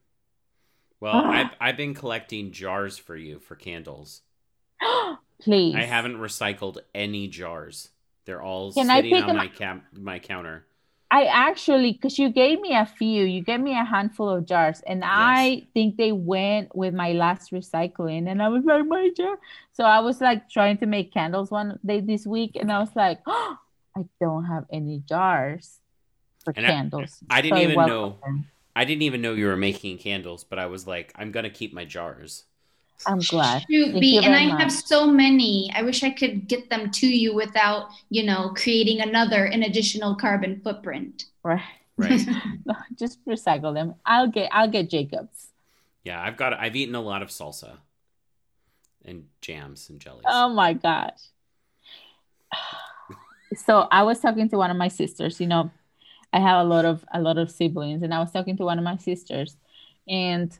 [0.99, 4.21] Well, I've I've been collecting jars for you for candles.
[5.45, 5.75] Please.
[5.75, 7.89] I haven't recycled any jars.
[8.25, 10.65] They're all Can I sitting pick on my cam- my counter.
[11.12, 14.81] I actually, because you gave me a few, you gave me a handful of jars,
[14.88, 18.27] and I think they went with my last recycling.
[18.27, 19.38] And I was like, my jar.
[19.73, 22.95] So I was like trying to make candles one day this week, and I was
[22.95, 23.58] like, oh,
[23.95, 25.79] I don't have any jars
[26.43, 27.19] for And candles.
[27.29, 28.43] I didn't So even welcome know.
[28.75, 31.71] I didn't even know you were making candles, but I was like, I'm gonna keep
[31.71, 32.45] my jars.
[33.05, 33.65] I'm glad.
[33.69, 35.71] Shoot, Thank B, and I very have so many.
[35.75, 40.15] I wish I could get them to you without, you know, creating another an additional
[40.15, 41.25] carbon footprint.
[41.43, 41.62] Right.
[41.97, 42.27] Right.
[42.97, 43.95] Just recycle them.
[44.05, 44.49] I'll get.
[44.51, 45.47] I'll get Jacobs.
[46.03, 46.53] yeah, I've got.
[46.53, 47.77] I've eaten a lot of salsa,
[49.03, 50.25] and jams and jellies.
[50.27, 51.19] Oh my gosh.
[53.55, 55.71] So I was talking to one of my sisters, you know,
[56.34, 58.77] I have a lot of a lot of siblings and I was talking to one
[58.77, 59.55] of my sisters
[60.08, 60.58] and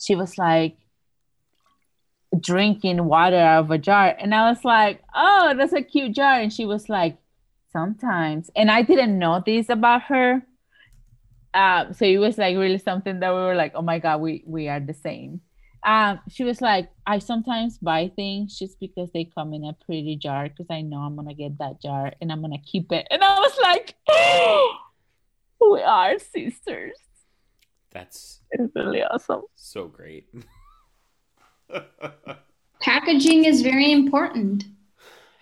[0.00, 0.76] she was like
[2.38, 4.14] drinking water out of a jar.
[4.18, 6.40] And I was like, oh, that's a cute jar.
[6.40, 7.18] And she was like,
[7.72, 8.50] sometimes.
[8.56, 10.42] And I didn't know this about her.
[11.52, 14.44] Um, so it was like really something that we were like, oh my God, we,
[14.46, 15.40] we are the same.
[15.82, 20.16] Um, she was like, I sometimes buy things just because they come in a pretty
[20.16, 23.06] jar because I know I'm gonna get that jar and I'm gonna keep it.
[23.10, 23.94] And I was like,
[25.72, 26.98] we are sisters.
[27.90, 29.42] That's It's really awesome.
[29.56, 30.28] so great.
[32.80, 34.64] Packaging is very important.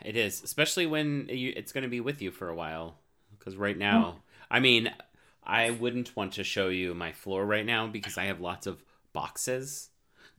[0.04, 2.96] It is, especially when you, it's going to be with you for a while.
[3.38, 4.92] Because right now, I mean,
[5.44, 8.84] I wouldn't want to show you my floor right now because I have lots of
[9.12, 9.90] boxes.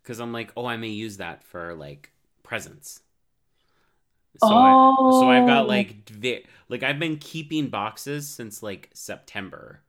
[0.01, 2.11] Because I'm like, oh, I may use that for like
[2.43, 3.01] presents.
[4.37, 5.67] So, I, so I've got Oh.
[5.67, 5.95] like,
[6.69, 9.81] like I've been keeping boxes since like September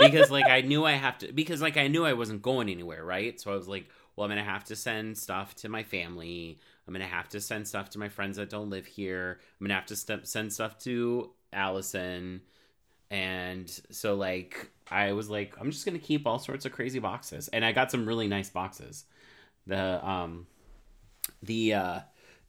[0.00, 3.04] because like I knew I have to because like I knew I wasn't going anywhere,
[3.04, 3.40] right?
[3.40, 6.58] So I was like, well, I'm gonna have to send stuff to my family.
[6.86, 9.40] I'm gonna have to send stuff to my friends that don't live here.
[9.60, 12.40] I'm gonna have to st- send stuff to Allison,
[13.10, 17.48] and so like I was like, I'm just gonna keep all sorts of crazy boxes,
[17.48, 19.04] and I got some really nice boxes.
[19.66, 20.46] The um,
[21.42, 22.00] the uh,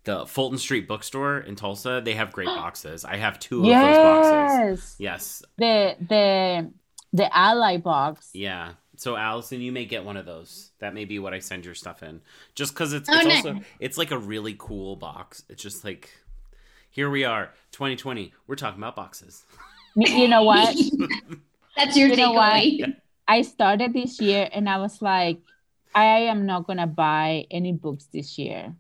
[0.04, 3.06] the Fulton Street bookstore in Tulsa, they have great boxes.
[3.06, 4.96] I have two of those boxes.
[4.98, 4.98] yes.
[5.00, 6.72] Yes, The the
[7.14, 8.30] the ally box.
[8.34, 8.74] Yeah.
[8.98, 10.72] So Allison, you may get one of those.
[10.80, 12.22] That may be what I send your stuff in.
[12.56, 13.46] Just because it's, Oh, it's nice.
[13.46, 15.44] also it's like a really cool box.
[15.50, 16.12] It's just like
[16.92, 18.34] here we are, 2020.
[18.48, 19.44] We're talking about boxes.
[19.96, 20.76] You know what?
[21.78, 22.54] That's your You know what?
[22.54, 22.96] takeaway.
[23.28, 25.40] I started this year and I was like,
[25.96, 28.76] I am not gonna buy any books this year.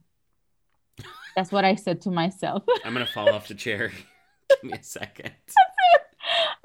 [1.35, 2.63] That's what I said to myself.
[2.85, 3.91] I'm gonna fall off the chair.
[4.61, 5.31] Give me a second.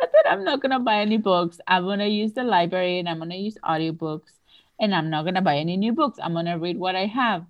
[0.00, 1.58] I said I'm not gonna buy any books.
[1.66, 4.32] I'm gonna use the library and I'm gonna use audiobooks
[4.80, 6.18] and I'm not gonna buy any new books.
[6.22, 7.44] I'm gonna read what I have.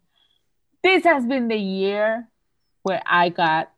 [0.83, 2.29] This has been the year
[2.83, 3.71] where I got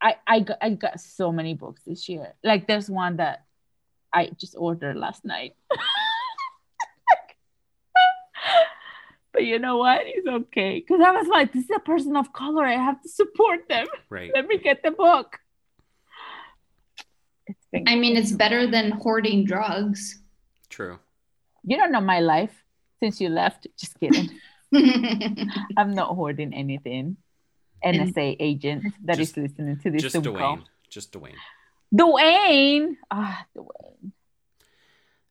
[0.00, 2.34] I I got, I got so many books this year.
[2.42, 3.44] Like there's one that
[4.12, 5.54] I just ordered last night.
[9.32, 10.00] but you know what?
[10.04, 10.78] It's okay.
[10.80, 12.64] Because I was like, this is a person of color.
[12.64, 13.86] I have to support them.
[14.08, 14.30] Right.
[14.34, 15.40] Let me get the book.
[17.74, 20.22] It's I mean, it's better than hoarding drugs.
[20.70, 20.98] True.
[21.64, 22.54] You don't know my life
[23.00, 23.66] since you left.
[23.76, 24.30] Just kidding.
[25.76, 27.16] I'm not hoarding anything.
[27.84, 30.56] NSA agent that is Just- listening to this Just Zoom call.
[30.56, 30.64] Dwayne.
[30.88, 31.34] Just Dwayne.
[31.94, 32.96] Dwayne.
[33.10, 34.12] Ah, Dwayne.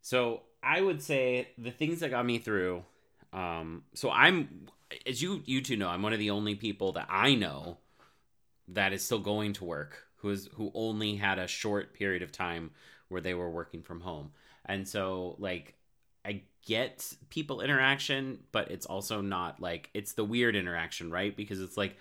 [0.02, 2.84] So I would say the things that got me through.
[3.32, 4.68] Um, so I'm,
[5.08, 7.78] as you you two know, I'm one of the only people that I know
[8.68, 10.06] that is still going to work.
[10.24, 12.72] Who is who only had a short period of time
[13.10, 14.32] where they were working from home,
[14.66, 15.76] and so like
[16.26, 21.36] I get people interaction, but it's also not like it's the weird interaction, right?
[21.36, 21.98] Because it's like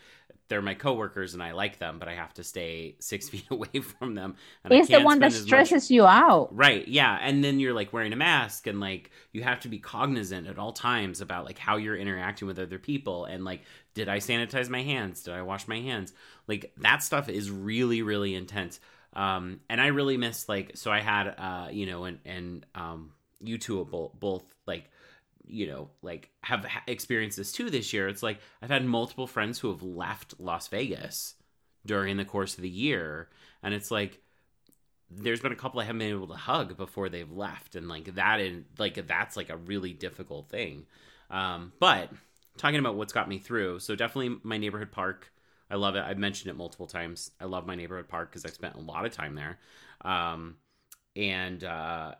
[0.48, 3.80] they're my coworkers and I like them, but I have to stay six feet away
[3.80, 4.36] from them.
[4.64, 6.54] And It's the one that as much- stresses you out.
[6.54, 6.86] Right.
[6.86, 7.18] Yeah.
[7.20, 10.58] And then you're like wearing a mask and like you have to be cognizant at
[10.58, 13.62] all times about like how you're interacting with other people and like
[13.94, 15.22] did I sanitize my hands?
[15.22, 16.12] Did I wash my hands?
[16.46, 18.78] Like that stuff is really really intense.
[19.14, 23.12] Um and I really miss like so I had uh you know and and um
[23.42, 24.90] you two both both like
[25.44, 28.08] you know like have experienced this too this year.
[28.08, 31.34] It's like I've had multiple friends who have left Las Vegas
[31.84, 33.28] during the course of the year
[33.62, 34.20] and it's like
[35.16, 38.14] there's been a couple I haven't been able to hug before they've left, and like
[38.14, 40.86] that and like that's like a really difficult thing.
[41.30, 42.10] Um, but
[42.56, 45.32] talking about what's got me through, so definitely my neighborhood park.
[45.70, 46.04] I love it.
[46.04, 47.30] I've mentioned it multiple times.
[47.40, 49.58] I love my neighborhood park because I spent a lot of time there.
[50.02, 50.56] Um,
[51.16, 52.14] and uh,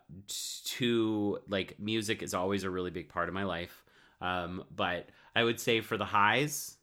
[0.65, 3.83] to like music is always a really big part of my life.
[4.21, 6.77] Um, but I would say for the highs,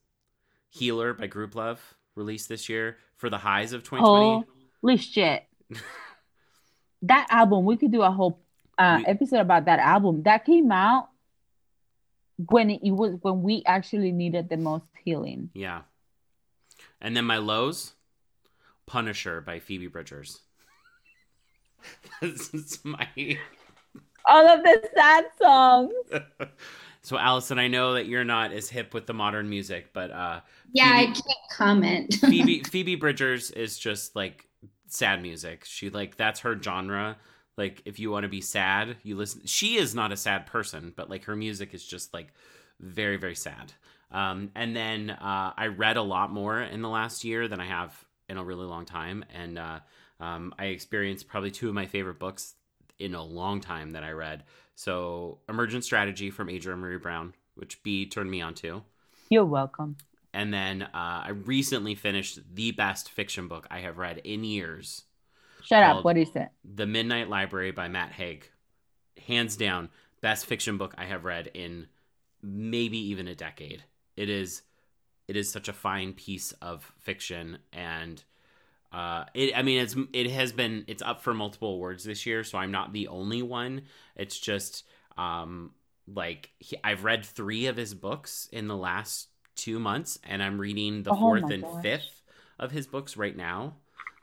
[0.70, 1.78] Healer by Grouplove
[2.14, 2.98] released this year.
[3.16, 4.46] For the highs of 2020,
[4.82, 5.44] Holy shit.
[7.02, 8.40] that album, we could do a whole
[8.78, 10.22] uh, We- episode about that album.
[10.22, 11.08] That came out
[12.48, 15.50] when it, it was when we actually needed the most healing.
[15.52, 15.82] Yeah.
[17.00, 17.92] And then my lows,
[18.86, 20.40] Punisher by Phoebe Bridgers.
[22.20, 23.08] this is my.
[24.26, 25.92] All of the sad songs.
[27.02, 30.40] so, Allison, I know that you're not as hip with the modern music, but uh,
[30.72, 32.14] yeah, I can't comment.
[32.20, 34.48] Phoebe Phoebe Bridgers is just like
[34.86, 35.64] sad music.
[35.64, 37.16] She like that's her genre.
[37.56, 39.42] Like if you want to be sad, you listen.
[39.46, 42.28] She is not a sad person, but like her music is just like
[42.78, 43.72] very very sad.
[44.12, 47.66] Um, and then uh, I read a lot more in the last year than I
[47.66, 49.80] have in a really long time, and uh,
[50.20, 52.54] um, I experienced probably two of my favorite books
[52.98, 54.44] in a long time that I read.
[54.74, 58.82] So Emergent Strategy from Adrienne Maree Brown, which B turned me on to.
[59.30, 59.96] You're welcome.
[60.32, 65.04] And then uh, I recently finished the best fiction book I have read in years
[65.62, 66.04] Shut up.
[66.04, 66.48] What is it?
[66.64, 68.48] The Midnight Library by Matt Haig.
[69.26, 69.90] Hands down,
[70.20, 71.88] best fiction book I have read in
[72.42, 73.84] maybe even a decade.
[74.16, 74.62] It is
[75.28, 78.22] it is such a fine piece of fiction and
[78.92, 82.44] uh it I mean it's it has been it's up for multiple awards this year,
[82.44, 83.82] so I'm not the only one.
[84.16, 84.84] It's just
[85.16, 85.72] um
[86.12, 90.60] like he, I've read 3 of his books in the last 2 months and I'm
[90.60, 91.82] reading the Oh fourth and gosh.
[91.82, 92.22] fifth
[92.58, 93.76] of his books right now.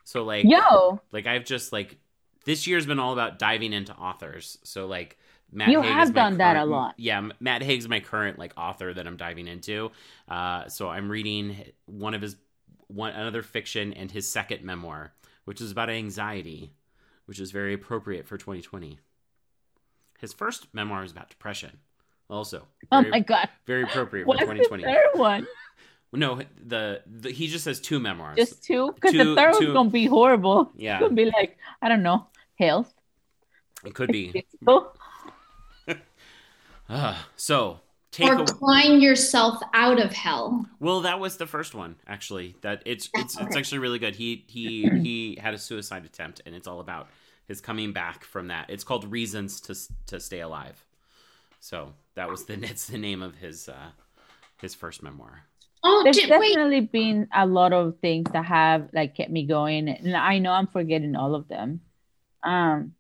[0.04, 1.98] So like Yo, like I've just like
[2.46, 4.58] this year's been all about diving into authors.
[4.64, 5.18] So like
[5.52, 6.96] Matt You Haig have done that a lot.
[6.98, 9.92] Yeah, Matt Haig's my current like author that I'm diving into.
[10.28, 12.36] Uh, so I'm reading one of his
[12.88, 15.14] one another fiction and his second memoir,
[15.46, 16.74] which is about anxiety,
[17.26, 19.00] which is very appropriate for 2020.
[20.20, 21.80] His first memoir is about depression,
[22.30, 22.68] also.
[22.92, 23.50] oh Very, my god.
[23.66, 24.84] very appropriate for What's the 2020.
[24.84, 25.48] third one?
[26.14, 28.38] No, the, the he just has two memoirs.
[28.38, 28.94] Just two?
[28.96, 30.72] Because the third two- one's gonna be horrible.
[30.78, 30.96] Yeah.
[30.96, 32.28] It's gonna be like, I don't know,
[32.58, 32.94] health.
[33.86, 34.46] it could be.
[36.90, 37.82] Uh, so
[38.12, 40.68] take or a, climb yourself out of hell.
[40.80, 43.56] well that was the first one actually that it's it's it's Okay.
[43.56, 47.08] actually really good he he he had a suicide attempt and it's all about
[47.48, 50.84] his coming back from that it's called reasons to to stay alive
[51.60, 53.92] so that was the it's the name of his uh
[54.62, 55.44] his first memoir
[55.84, 56.60] Oh, There's did, wait.
[56.60, 60.52] definitely been a lot of things that have like kept me going, and I know
[60.52, 61.82] I'm forgetting all of them.
[62.44, 62.96] Um,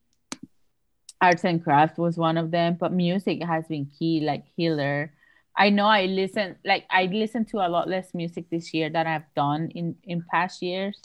[1.22, 5.14] arts and craft was one of them, but music has been key, like healer.
[5.56, 9.08] I know I listen, like I listen to a lot less music this year than
[9.08, 11.00] I've done in in past years.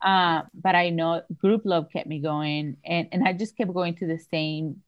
[0.00, 4.06] Uh, but I know Grouplove kept me going, and and I just kept going to
[4.06, 4.82] the same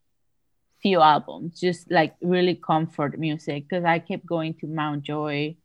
[0.80, 5.56] few albums, just like really comfort music, because I kept going to Mount Joy.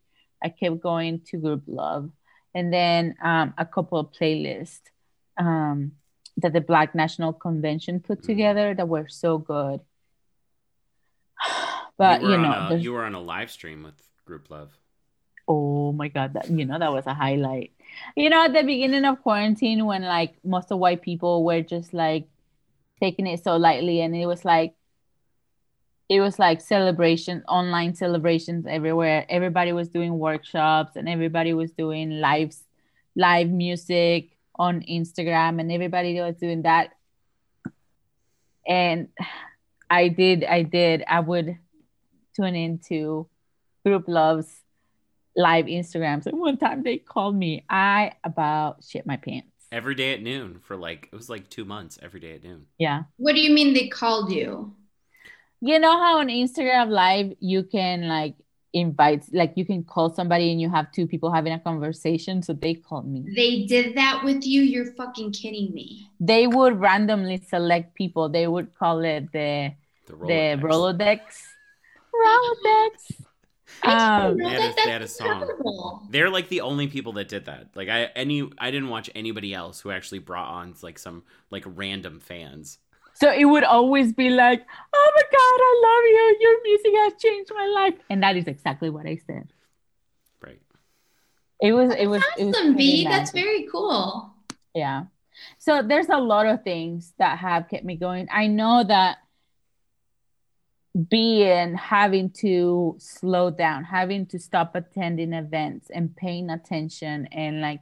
[0.42, 2.10] I kept going to Grouplove,
[2.54, 4.80] and then um, a couple of playlists
[5.38, 5.92] um,
[6.38, 8.26] that the Black National Convention put Mhm.
[8.26, 9.80] together that were so good.
[11.98, 13.94] But you, you, know, a, you were on a live stream with
[14.28, 14.68] Grouplove
[15.48, 17.72] oh my god, that you know that was a highlight.
[18.16, 21.94] You know, at the beginning of quarantine, when like most of white people were just
[21.94, 22.28] like
[23.00, 24.74] taking it so lightly, and it was like
[26.08, 32.20] it was like celebration online celebrations everywhere everybody was doing workshops and everybody was doing
[32.20, 32.62] lives
[33.16, 36.90] live music on instagram and everybody was doing that.
[38.66, 39.08] And
[39.88, 41.56] i did i did i would
[42.34, 43.28] tune into
[43.86, 44.52] Grouplove's
[45.36, 49.48] live instagrams and one time they called me i about shit my pants.
[49.70, 52.66] Every day at noon for like it was like two months every day at noon.
[52.78, 53.04] Yeah.
[53.16, 54.74] What do you mean they called you?
[55.60, 58.34] You know how on Instagram Live you can like
[58.72, 62.42] invite, like you can call somebody and you have two people having a conversation.
[62.42, 63.24] So they called me.
[63.34, 64.62] They did that with you?
[64.62, 66.08] You're fucking kidding me.
[66.20, 68.28] They would randomly select people.
[68.28, 69.72] They would call it the
[70.08, 71.20] the the Rolodex.
[72.14, 72.90] Rolodex.
[73.82, 74.30] Rolodex.
[74.30, 74.76] Um, didn't know They had a- that.
[74.84, 75.40] they had a That's song.
[75.42, 76.02] incredible.
[76.10, 77.70] They're like the only people that did that.
[77.74, 81.64] Like I any I didn't watch anybody else who actually brought on like some like
[81.66, 82.78] random fans.
[83.16, 86.36] So it would always be like, "Oh my God, I love you!
[86.40, 89.48] Your music has changed my life," and that is exactly what I said.
[90.42, 90.60] Right.
[91.62, 91.94] It was.
[91.94, 92.22] It was.
[92.38, 93.04] it was Awesome, pretty B.
[93.04, 94.34] That's very cool.
[94.74, 95.04] Yeah.
[95.58, 98.28] So there's a lot of things that have kept me going.
[98.30, 99.18] I know that
[101.08, 107.80] being having to slow down, having to stop attending events and paying attention and like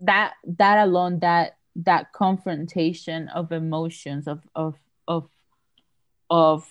[0.00, 4.74] that that alone that that confrontation of emotions of of
[5.06, 5.28] of
[6.28, 6.66] of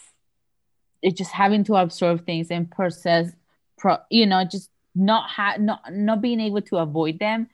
[1.02, 3.32] it just having to absorb things and process
[3.78, 7.48] pro, you know just not ha- not not being able to avoid them.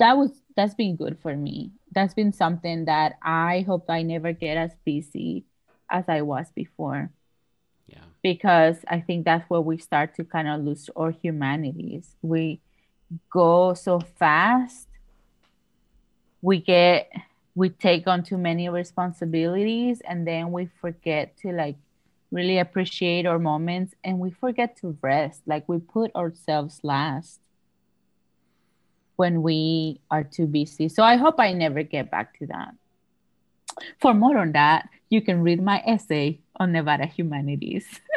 [0.00, 1.72] That was that's been good for me.
[1.92, 5.44] That's been something that i hope i never get as busy
[5.90, 7.10] as i was before.
[7.86, 7.98] Yeah.
[8.22, 12.16] because i think that's where we start to kind of lose our humanities.
[12.22, 12.60] We
[13.30, 14.88] go so fast
[16.44, 17.10] we get
[17.54, 21.76] we take on too many responsibilities and then we forget to like
[22.30, 25.40] really appreciate our moments and we forget to rest.
[25.46, 27.40] Like we put ourselves last
[29.16, 30.88] when we are too busy.
[30.90, 32.74] So i hope i never get back to that.
[33.98, 37.86] For more on that you can read my essay on nevada humanities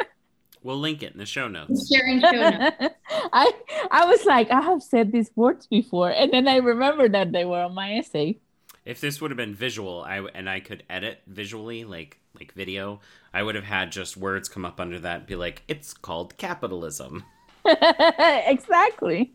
[0.62, 1.90] We'll link it in the show notes.
[1.92, 2.94] Sharing show notes.
[3.32, 3.52] I
[3.90, 7.44] I was like, I have said these words before, and then I remembered that they
[7.44, 8.38] were on my essay.
[8.84, 13.00] If this would have been visual, I and I could edit visually like like video,
[13.32, 16.36] I would have had just words come up under that and be like, "It's called
[16.36, 17.24] capitalism."
[17.64, 19.32] exactly.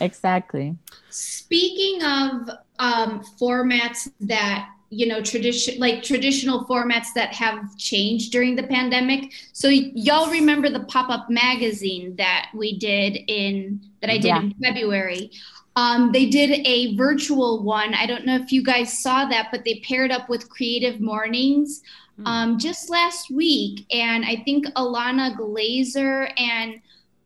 [0.00, 0.76] Exactly.
[1.10, 8.56] Speaking of um, formats that you know tradition like traditional formats that have changed during
[8.56, 14.24] the pandemic so y'all remember the pop-up magazine that we did in that i did
[14.24, 14.40] yeah.
[14.40, 15.30] in february
[15.76, 19.64] um, they did a virtual one i don't know if you guys saw that but
[19.64, 21.82] they paired up with creative mornings
[22.16, 22.26] hmm.
[22.26, 26.80] um, just last week and i think alana glazer and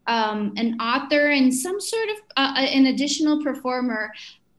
[0.08, 4.12] um, an author and some sort of uh, an additional performer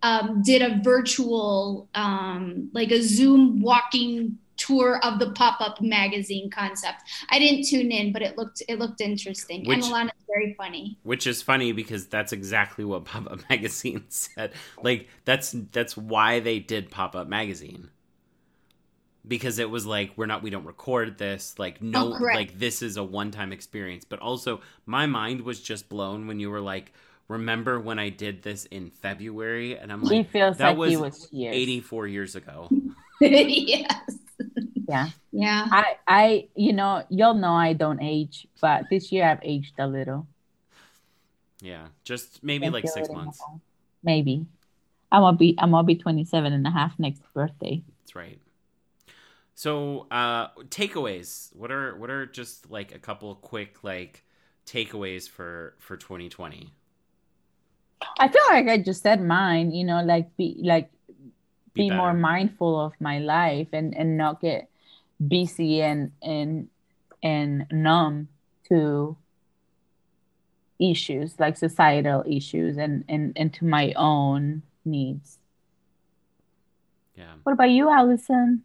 [0.04, 7.02] um, did a virtual, um, like a Zoom walking tour of the pop-up magazine concept.
[7.30, 9.66] I didn't tune in, but it looked it looked interesting.
[9.66, 10.98] Which, and Alana's very funny.
[11.04, 14.54] Which is funny because that's exactly what pop-up magazine said.
[14.82, 17.90] Like that's that's why they did pop-up magazine.
[19.26, 22.82] Because it was like we're not we don't record this like no oh, like this
[22.82, 24.04] is a one-time experience.
[24.04, 26.92] But also my mind was just blown when you were like
[27.28, 30.90] remember when I did this in February, and I'm like, he feels that like was,
[30.92, 31.56] he was years.
[31.56, 32.70] 84 years ago.
[33.22, 34.18] yes.
[34.88, 35.10] Yeah.
[35.32, 35.68] Yeah.
[35.72, 39.88] I, I, you know, you'll know I don't age, but this year I've aged a
[39.88, 40.28] little.
[41.64, 43.42] Yeah, just maybe like six months.
[44.04, 44.46] Maybe.
[45.14, 47.82] I'm gonna be I'm gonna be 27 and a half next birthday.
[48.02, 48.40] That's right.
[49.56, 51.56] So, uh takeaways.
[51.56, 54.26] What are what are just like a couple quick like
[54.66, 56.74] takeaways for for 2020?
[58.24, 60.90] I feel like I just said mine, you know, like be like
[61.74, 64.70] be, be more mindful of my life and and not get
[65.28, 66.70] busy and and
[67.22, 68.30] and numb
[68.70, 69.18] to
[70.80, 75.38] issues like societal issues and and and to my own needs.
[77.18, 77.34] Yeah.
[77.44, 78.64] What about you, Allison?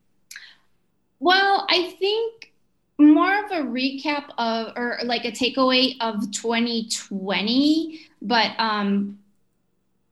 [1.18, 2.52] Well, I think
[2.96, 9.18] more of a recap of or like a takeaway of 2020, but um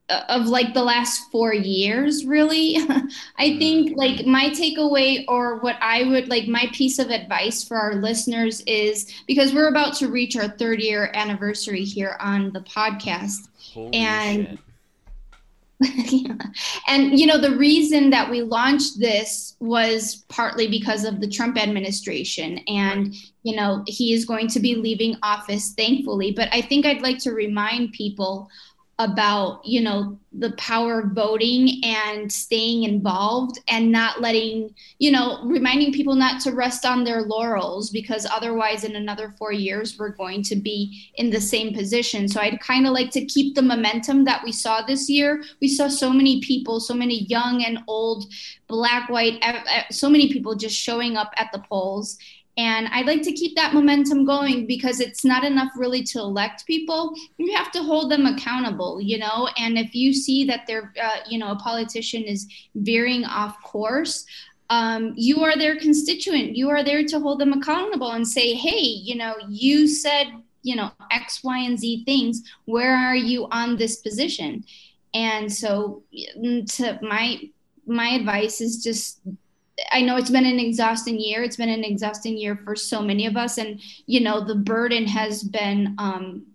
[0.08, 2.76] of like the last four years really
[3.38, 3.58] i mm.
[3.58, 7.96] think like my takeaway or what i would like my piece of advice for our
[7.96, 13.48] listeners is because we're about to reach our third year anniversary here on the podcast
[13.74, 14.58] Holy and
[15.80, 16.34] yeah.
[16.86, 21.60] and you know the reason that we launched this was partly because of the trump
[21.60, 26.86] administration and you know he is going to be leaving office thankfully but i think
[26.86, 28.48] i'd like to remind people
[28.98, 35.40] about you know the power of voting and staying involved and not letting you know
[35.44, 40.16] reminding people not to rest on their laurels because otherwise in another 4 years we're
[40.16, 42.26] going to be in the same position.
[42.26, 45.42] So I'd kind of like to keep the momentum that we saw this year.
[45.60, 48.24] We saw so many people so many young and old
[48.66, 49.44] black white
[49.90, 52.18] so many people just showing up at the polls
[52.58, 56.66] and I'd like to keep that momentum going because it's not enough really to elect
[56.66, 57.14] people.
[57.36, 59.48] You have to hold them accountable, you know.
[59.58, 64.24] And if you see that they're, uh, you know, a politician is veering off course,
[64.70, 66.56] um, you are their constituent.
[66.56, 70.28] You are there to hold them accountable and say, hey, you know, you said,
[70.62, 72.42] you know, X, Y, and Z things.
[72.64, 74.64] Where are you on this position?
[75.12, 77.50] And so, to my
[77.86, 79.20] my advice is just
[79.92, 81.42] I know it's been an exhausting year.
[81.42, 83.58] It's been an exhausting year for so many of us.
[83.58, 86.46] And, you know, the burden has been um,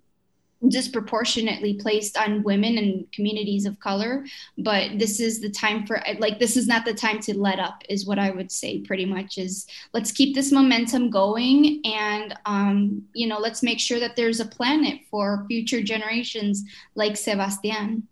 [0.67, 4.25] disproportionately placed on women and communities of color.
[4.57, 7.83] But this is the time for, like, this is not the time to let up,
[7.89, 11.81] is what I would say pretty much is let's keep this momentum going.
[11.85, 16.63] And, um, you know, let's make sure that there's a planet for future generations
[16.95, 18.07] like Sebastian.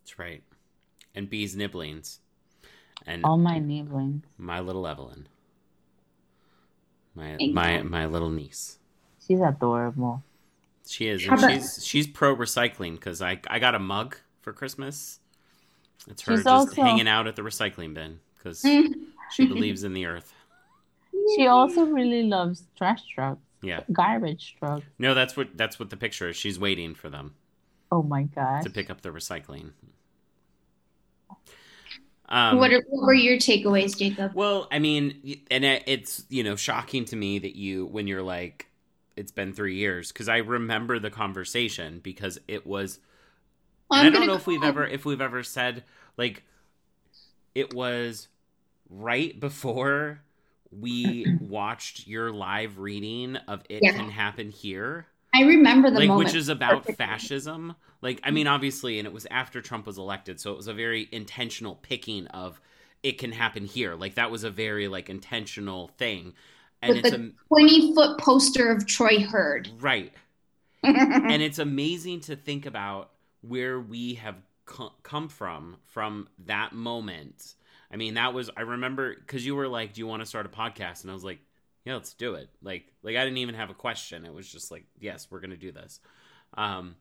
[0.00, 0.42] That's right.
[1.14, 2.18] And bees nibblings
[3.06, 4.24] and all my nibblings.
[4.38, 5.28] My little Evelyn.
[7.14, 8.78] My my my little niece.
[9.26, 10.22] She's adorable.
[10.86, 11.26] She is.
[11.26, 15.20] And she's she's pro recycling because I I got a mug for Christmas.
[16.08, 16.82] It's her she's just also...
[16.82, 18.60] hanging out at the recycling bin because
[19.32, 20.34] she believes in the earth.
[21.36, 23.40] She also really loves trash trucks.
[23.62, 23.80] Yeah.
[23.92, 24.84] Garbage trucks.
[24.98, 26.36] No, that's what that's what the picture is.
[26.36, 27.34] She's waiting for them.
[27.90, 28.62] Oh my god.
[28.62, 29.70] To pick up the recycling.
[32.28, 34.32] Um, what, are, what were your takeaways, Jacob?
[34.34, 38.68] Well, I mean, and it's you know shocking to me that you when you're like,
[39.16, 43.00] it's been three years because I remember the conversation because it was.
[43.90, 45.84] Well, I don't know if we've ever if we've ever said
[46.16, 46.42] like,
[47.54, 48.28] it was
[48.88, 50.22] right before
[50.70, 53.92] we watched your live reading of "It yeah.
[53.92, 56.26] Can Happen Here." I remember the like, moment.
[56.26, 57.74] which is about fascism.
[58.02, 60.74] Like, I mean, obviously, and it was after Trump was elected, so it was a
[60.74, 62.60] very intentional picking of
[63.02, 63.94] it can happen here.
[63.94, 66.34] Like that was a very like intentional thing.
[66.80, 69.70] And With it's a twenty foot poster of Troy Heard.
[69.78, 70.12] Right.
[70.82, 73.10] and it's amazing to think about
[73.42, 77.54] where we have co- come from from that moment.
[77.92, 80.46] I mean, that was I remember because you were like, "Do you want to start
[80.46, 81.40] a podcast?" And I was like,
[81.84, 84.24] "Yeah, let's do it." Like, like I didn't even have a question.
[84.24, 86.00] It was just like, "Yes, we're gonna do this."
[86.54, 86.96] Um,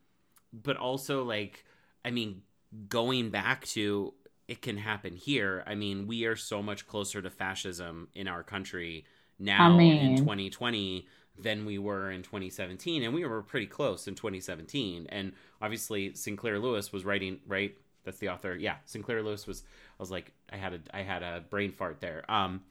[0.53, 1.65] but also like,
[2.05, 2.41] I mean,
[2.89, 4.13] going back to
[4.47, 5.63] it can happen here.
[5.65, 9.05] I mean, we are so much closer to fascism in our country
[9.39, 11.07] now in 2020
[11.37, 16.59] than we were in 2017 and we were pretty close in 2017 and obviously sinclair
[16.59, 19.63] lewis was writing right that's the author yeah sinclair lewis was
[19.97, 22.61] i was like i had a i had a brain fart there um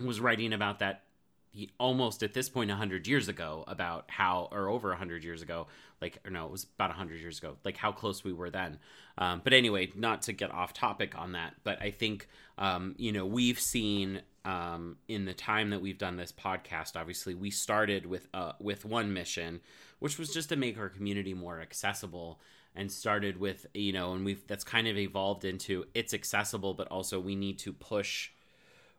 [0.00, 1.02] was writing about that
[1.78, 5.66] almost at this point 100 years ago about how or over 100 years ago
[6.00, 8.78] like or no it was about 100 years ago like how close we were then.
[9.18, 12.28] Um, but anyway not to get off topic on that but i think
[12.58, 17.34] um, you know we've seen um, in the time that we've done this podcast obviously
[17.34, 19.60] we started with uh, with one mission
[19.98, 22.40] which was just to make our community more accessible
[22.74, 26.88] and started with you know and we've that's kind of evolved into it's accessible but
[26.88, 28.30] also we need to push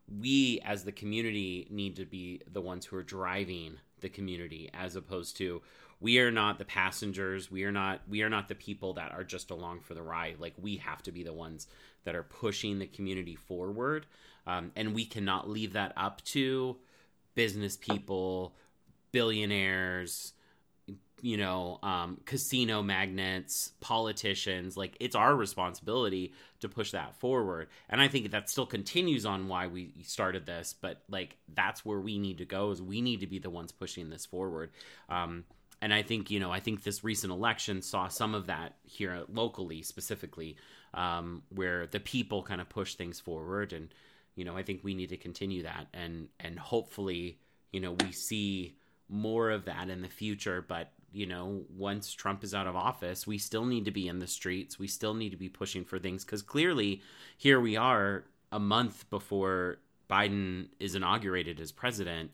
[0.08, 4.96] we as the community need to be the ones who are driving the community as
[4.96, 5.62] opposed to
[6.00, 9.24] we are not the passengers we are not we are not the people that are
[9.24, 10.36] just along for the ride.
[10.40, 11.68] Like we have to be the ones
[12.04, 14.06] that are pushing the community forward.
[14.46, 16.76] Um, and we cannot leave that up to
[17.34, 18.54] business people
[19.14, 20.34] billionaires
[21.24, 24.76] you know, um, casino magnets, politicians.
[24.76, 27.70] Like it's our responsibility to push that forward.
[27.90, 30.76] And I think that still continues on why we started this.
[30.80, 32.72] But like that's where we need to go.
[32.72, 34.72] Is we need to be the ones pushing this forward.
[35.08, 35.46] Um,
[35.82, 39.24] and I think you know, I think this recent election saw some of that here
[39.32, 40.58] locally, specifically,
[40.94, 43.72] um, where the people kind of push things forward.
[43.72, 43.94] And
[44.36, 45.88] you know, I think we need to continue that.
[45.94, 47.38] And and hopefully,
[47.72, 48.76] you know, we see
[49.14, 50.64] more of that in the future.
[50.68, 54.20] But you know, once Trump is out of office, we still need to be in
[54.20, 54.80] the streets.
[54.80, 57.02] We still need to be pushing for things because clearly
[57.38, 59.78] here we are a month before
[60.10, 62.32] Biden is inaugurated as president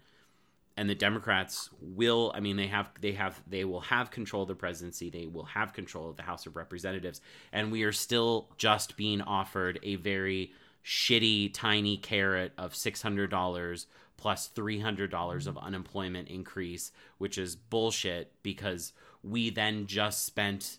[0.77, 4.47] and the Democrats will I mean they have they have they will have control of
[4.47, 7.19] the presidency, they will have control of the House of Representatives
[7.51, 10.53] and we are still just being offered a very
[10.85, 13.85] shitty tiny carrot of $600
[14.19, 15.47] plus $300 mm-hmm.
[15.47, 18.91] of unemployment increase, which is bullshit because
[19.23, 20.77] we then just spent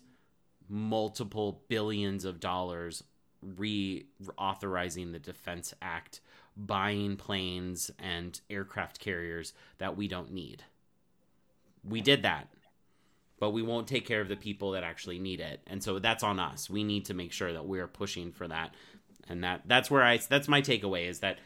[0.69, 3.03] multiple billions of dollars
[3.43, 6.21] reauthorizing the Defense Act,
[6.55, 10.63] buying planes and aircraft carriers that we don't need.
[11.83, 12.47] We did that.
[13.39, 15.61] But we won't take care of the people that actually need it.
[15.65, 16.69] And so that's on us.
[16.69, 18.75] We need to make sure that we're pushing for that.
[19.27, 21.39] And that that's where I that's my takeaway is that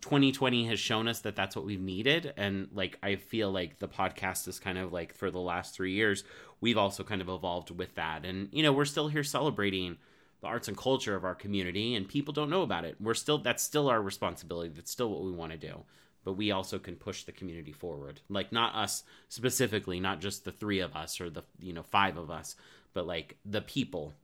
[0.00, 2.32] 2020 has shown us that that's what we've needed.
[2.36, 5.92] And like i feel like the podcast is kind of like for the last three
[5.92, 6.24] years
[6.60, 8.24] we've also kind of evolved with that.
[8.24, 9.96] And you know we're still here celebrating
[10.40, 12.96] the arts and culture of our community and people don't know about it.
[13.00, 14.72] We're still that's still our responsibility.
[14.74, 15.82] That's still what we want to do.
[16.24, 18.20] But we also can push the community forward.
[18.28, 22.16] Like not us specifically not just the three of us or the you know five
[22.16, 22.54] of us
[22.94, 24.14] but like the people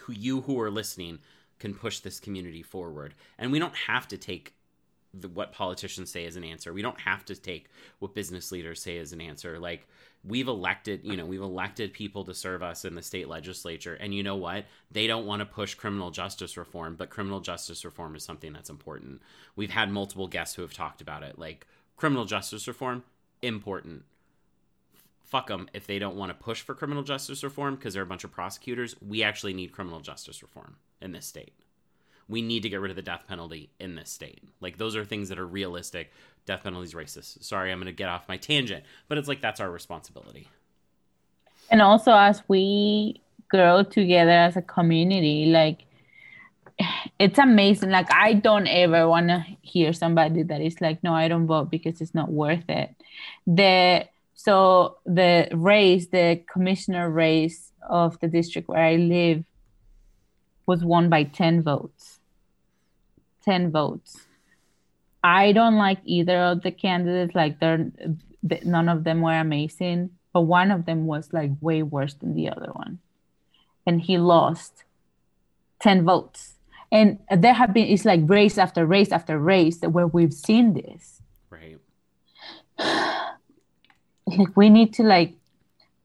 [0.00, 1.18] who you who are listening
[1.58, 3.14] can push this community forward.
[3.38, 4.54] And we don't have to take
[5.14, 6.72] the, what politicians say as an answer.
[6.72, 9.58] We don't have to take what business leaders say as an answer.
[9.58, 9.86] Like
[10.24, 14.14] we've elected, you know, we've elected people to serve us in the state legislature, and
[14.14, 14.64] you know what?
[14.90, 18.70] They don't want to push criminal justice reform, but criminal justice reform is something that's
[18.70, 19.20] important.
[19.56, 21.38] We've had multiple guests who have talked about it.
[21.38, 23.04] Like criminal justice reform,
[23.42, 24.04] important.
[25.24, 28.06] Fuck them if they don't want to push for criminal justice reform because they're a
[28.06, 28.96] bunch of prosecutors.
[29.06, 31.54] We actually need criminal justice reform in this state
[32.28, 34.42] we need to get rid of the death penalty in this state.
[34.60, 36.12] Like those are things that are realistic.
[36.46, 37.42] Death penalty is racist.
[37.44, 40.48] Sorry, I'm going to get off my tangent, but it's like that's our responsibility.
[41.70, 45.84] And also, as we grow together as a community, like
[47.18, 47.90] it's amazing.
[47.90, 51.70] Like I don't ever want to hear somebody that is like, "No, I don't vote
[51.70, 52.94] because it's not worth it."
[53.46, 59.44] The so the race, the commissioner race of the district where I live,
[60.66, 62.11] was won by 10 votes.
[63.44, 64.16] 10 votes.
[65.22, 67.34] I don't like either of the candidates.
[67.34, 67.90] Like they're
[68.64, 72.48] none of them were amazing, but one of them was like way worse than the
[72.48, 72.98] other one.
[73.86, 74.84] And he lost
[75.80, 76.54] 10 votes.
[76.90, 81.22] And there have been it's like race after race after race where we've seen this.
[81.50, 81.78] Right.
[82.78, 85.34] like we need to like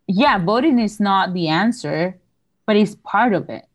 [0.07, 2.17] yeah, voting is not the answer,
[2.65, 3.66] but it's part of it.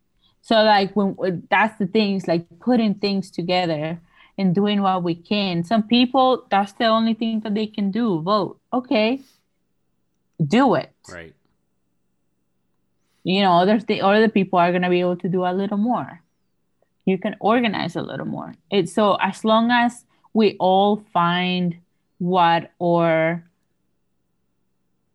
[0.42, 4.00] So like when that's the things like putting things together
[4.36, 5.64] and doing what we can.
[5.64, 8.58] Some people that's the only thing that they can do, vote.
[8.72, 9.20] Okay.
[10.44, 10.90] do it.
[11.08, 11.34] Right.
[13.24, 16.20] You know, other the other people are gonna be able to do a little more.
[17.04, 18.54] You can organize a little more.
[18.70, 21.78] It's so as long as we all find
[22.18, 23.44] what our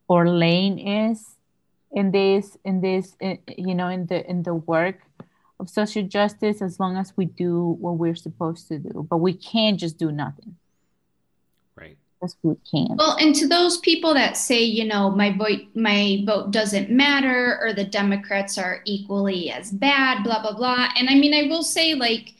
[0.07, 1.35] or lane is
[1.91, 5.06] in this in this in, you know in the in the work
[5.59, 9.07] of social justice as long as we do what we're supposed to do.
[9.09, 10.55] But we can't just do nothing.
[11.75, 11.97] Right.
[12.21, 12.95] Yes we can.
[12.97, 17.59] Well and to those people that say you know my vote my vote doesn't matter
[17.61, 20.89] or the democrats are equally as bad blah blah blah.
[20.95, 22.33] And i mean i will say like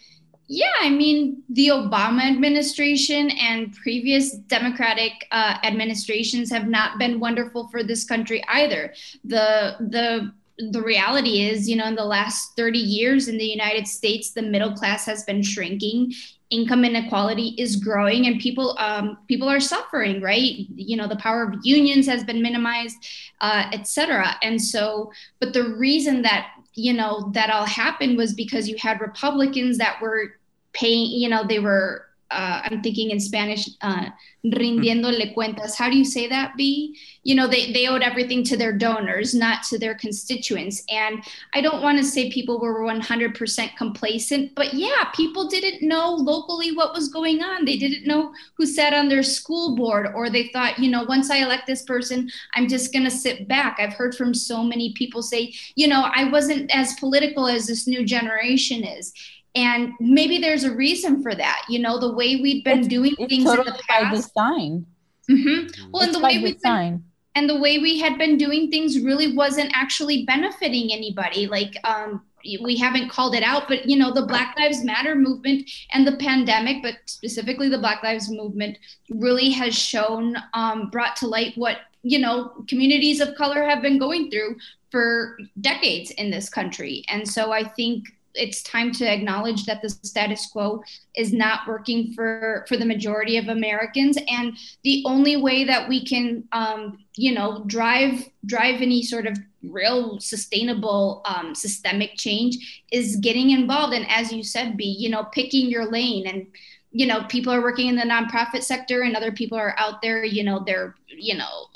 [0.50, 7.68] yeah, I mean, the Obama administration and previous Democratic uh, administrations have not been wonderful
[7.68, 8.94] for this country either.
[9.26, 13.88] The the the reality is, you know, in the last 30 years in the United
[13.88, 16.14] States, the middle class has been shrinking.
[16.50, 20.22] Income inequality is growing, and people um, people are suffering.
[20.22, 20.66] Right?
[20.76, 22.96] You know, the power of unions has been minimized,
[23.42, 24.36] uh, et cetera.
[24.42, 26.48] And so, but the reason that
[26.78, 30.36] you know that all happened was because you had republicans that were
[30.74, 34.10] paying you know they were uh, i'm thinking in spanish uh,
[34.52, 35.76] rindiéndole cuentas.
[35.76, 36.98] How do you say that b?
[37.24, 40.84] You know they, they owed everything to their donors not to their constituents.
[40.90, 41.24] And
[41.54, 46.76] i don't want to say people were 100% complacent but yeah people didn't know locally
[46.76, 47.66] what was going on.
[47.66, 51.30] They didn't know who sat on their school board or they thought you know once
[51.30, 53.78] i elect this person i'm just going to sit back.
[53.80, 57.88] I've heard from so many people say you know i wasn't as political as this
[57.88, 59.14] new generation is
[59.56, 63.16] and maybe there's a reason for that you know the way we've been it's, doing
[63.18, 64.04] it's things totally in the past.
[64.04, 64.86] by design.
[65.30, 65.92] Mm-hmm.
[65.92, 67.04] well and the way we've been
[67.38, 71.46] and the way we had been doing things really wasn't actually benefiting anybody.
[71.46, 72.24] Like um,
[72.64, 76.16] we haven't called it out but you know the black lives matter movement and the
[76.18, 78.78] pandemic but specifically the black lives movement
[79.10, 84.00] really has shown um, brought to light what you know communities of color have been
[84.00, 84.56] going through
[84.90, 87.04] for decades in this country.
[87.10, 88.06] And so i think
[88.38, 90.84] it's time to acknowledge that the status quo
[91.16, 96.06] is not working for for the majority of Americans, and the only way that we
[96.06, 103.18] can, um, you know, drive drive any sort of real sustainable um, systemic change is
[103.18, 103.94] getting involved.
[103.94, 106.48] And as you said, B, you know, picking your lane and
[106.92, 110.24] you know people are working in the nonprofit sector and other people are out there
[110.24, 111.68] you know they're you know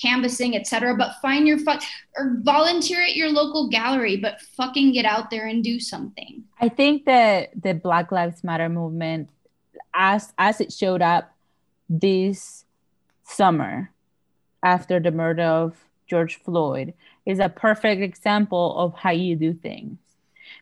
[0.00, 1.78] canvassing etc but find your fun
[2.16, 6.44] or volunteer at your local gallery but fucking get out there and do something.
[6.60, 9.30] I think that the black lives matter movement
[9.94, 11.34] as as it showed up
[11.88, 12.64] this
[13.24, 13.90] summer
[14.62, 16.92] after the murder of george floyd
[17.26, 19.98] is a perfect example of how you do things.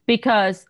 [0.06, 0.66] Because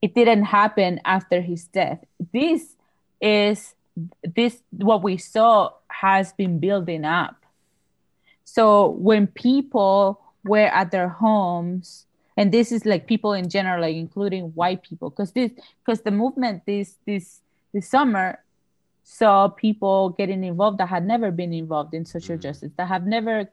[0.00, 2.04] it didn't happen after his death.
[2.32, 2.76] This
[3.20, 3.74] is
[4.22, 7.44] this what we saw has been building up.
[8.44, 13.96] So when people were at their homes, and this is like people in general, like
[13.96, 15.50] including white people, because this
[15.84, 17.40] because the movement this this
[17.72, 18.38] this summer
[19.02, 22.42] saw people getting involved that had never been involved in social mm-hmm.
[22.42, 23.48] justice, that have never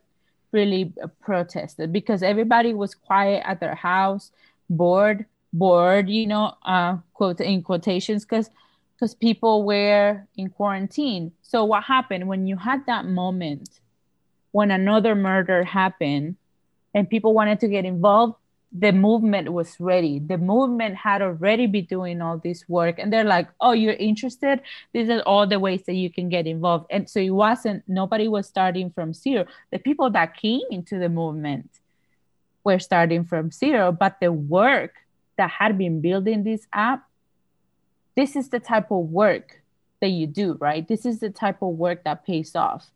[0.52, 4.30] really protested because everybody was quiet at their house,
[4.70, 5.26] bored,
[5.58, 8.50] bored, you know, uh, quote in quotations, because
[8.96, 11.32] because people were in quarantine.
[11.42, 13.68] So what happened when you had that moment
[14.52, 16.36] when another murder happened
[16.94, 18.36] and people wanted to get involved?
[18.72, 20.18] The movement was ready.
[20.18, 24.60] The movement had already been doing all this work, and they're like, "Oh, you're interested?
[24.92, 27.84] These are all the ways that you can get involved." And so it wasn't.
[27.86, 29.46] Nobody was starting from zero.
[29.70, 31.70] The people that came into the movement
[32.64, 35.05] were starting from zero, but the work
[35.36, 37.04] that had been building this app,
[38.16, 39.62] this is the type of work
[40.00, 40.86] that you do, right?
[40.86, 42.90] This is the type of work that pays off,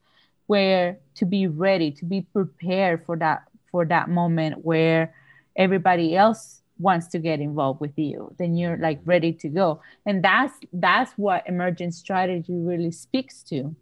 [0.47, 5.15] where to be ready, to be prepared for that for that moment where
[5.57, 10.25] everybody else wants to get involved with you then you're like ready to go and
[10.25, 13.75] that's that's what emergent strategy really speaks to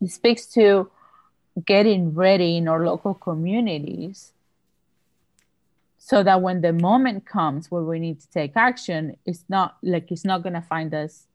[0.00, 0.90] it speaks to
[1.66, 4.32] getting ready in our local communities
[5.98, 10.10] so that when the moment comes where we need to take action it's not like
[10.10, 11.26] it's not going to find us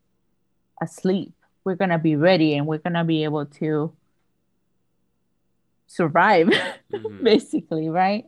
[0.82, 3.92] asleep we're going to be ready and we're going to be able to
[5.86, 7.22] survive mm-hmm.
[7.24, 8.26] basically right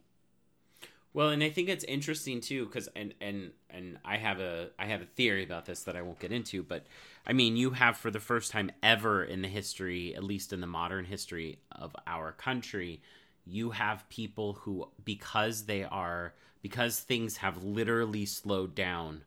[1.12, 4.84] well and i think it's interesting too because and and and i have a i
[4.84, 6.86] have a theory about this that i won't get into but
[7.26, 10.60] i mean you have for the first time ever in the history at least in
[10.60, 13.00] the modern history of our country
[13.46, 19.22] you have people who because they are because things have literally slowed down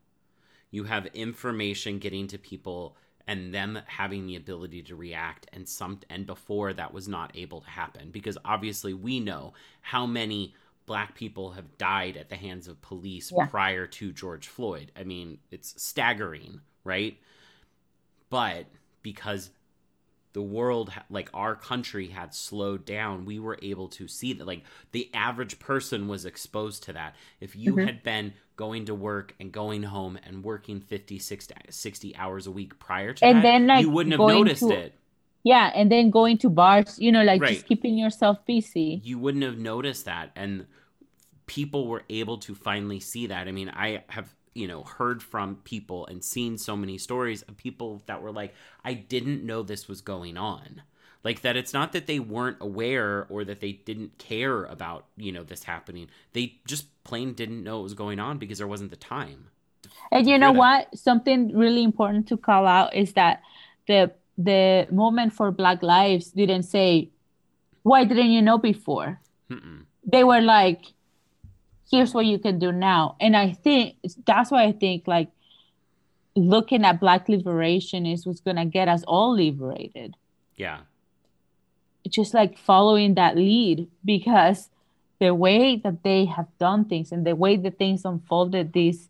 [0.72, 2.96] you have information getting to people
[3.28, 7.62] and them having the ability to react and some and before that was not able
[7.62, 10.54] to happen because obviously we know how many
[10.90, 13.46] black people have died at the hands of police yeah.
[13.46, 14.92] prior to George Floyd.
[15.00, 17.16] I mean, it's staggering, right?
[18.32, 18.66] But
[19.04, 19.52] because
[20.40, 24.64] the world like our country had slowed down we were able to see that like
[24.94, 27.86] the average person was exposed to that if you mm-hmm.
[27.86, 32.52] had been going to work and going home and working 50 60, 60 hours a
[32.52, 34.94] week prior to and that then like you wouldn't have noticed to, it
[35.44, 37.56] yeah and then going to bars you know like right.
[37.56, 40.66] just keeping yourself busy you wouldn't have noticed that and
[41.48, 45.56] people were able to finally see that i mean i have you know heard from
[45.64, 49.88] people and seen so many stories of people that were like i didn't know this
[49.88, 50.82] was going on.
[51.24, 55.32] Like that it's not that they weren't aware or that they didn't care about you
[55.32, 56.08] know this happening.
[56.34, 59.48] They just plain didn't know it was going on because there wasn't the time.
[60.12, 60.98] And you know what?
[60.98, 63.42] Something really important to call out is that
[63.88, 67.10] the the movement for black lives didn't say
[67.84, 69.20] why didn't you know before?
[69.52, 69.86] Mm-mm.
[70.06, 70.86] they were like
[71.92, 73.16] here's what you can do now.
[73.20, 75.30] And i think that's why i think like
[76.36, 80.16] looking at black liberation is what's going to get us all liberated.
[80.56, 80.82] Yeah.
[82.08, 84.70] Just like following that lead because
[85.20, 89.10] the way that they have done things and the way that things unfolded this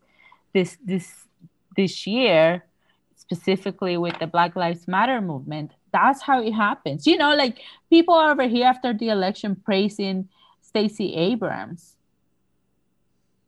[0.52, 1.26] this this
[1.76, 2.64] this year
[3.14, 7.06] specifically with the black lives matter movement that's how it happens.
[7.06, 10.28] You know like people over here after the election praising
[10.60, 11.96] stacey abrams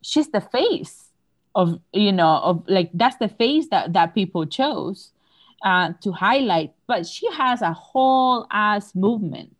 [0.02, 1.08] she's the face
[1.54, 5.12] of you know of like that's the face that that people chose
[5.64, 9.56] uh, to highlight but she has a whole ass movement.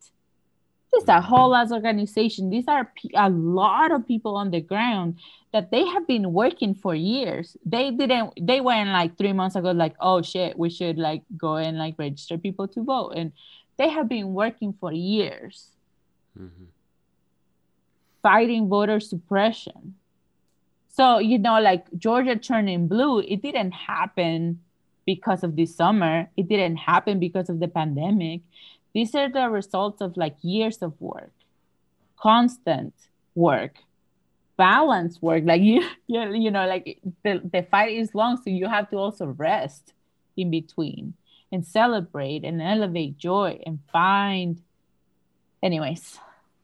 [0.93, 2.51] This is a whole ass organization.
[2.51, 5.19] These are a lot of people on the ground
[5.55, 7.57] that they have been working for years.
[7.65, 11.57] They didn't they went like three months ago like oh shit we should like go
[11.57, 13.13] and like register people to vote.
[13.17, 13.33] And
[13.79, 15.69] they have been working for years.
[16.39, 16.65] Mm-hmm.
[18.23, 19.97] fighting voter suppression
[20.93, 24.61] so, you know, like Georgia turning blue, it didn't happen
[25.07, 26.29] because of this summer.
[26.37, 28.43] It didn't happen because of the pandemic.
[28.95, 31.33] These are the results of like years of work,
[32.19, 32.93] constant
[33.35, 33.77] work,
[34.59, 35.45] balance work.
[35.47, 38.97] Like you, you, you know, like the, the fight is long, so you have to
[38.97, 39.95] also rest
[40.37, 41.15] in between
[41.51, 44.61] and celebrate and elevate joy and find.
[45.63, 46.19] Anyways,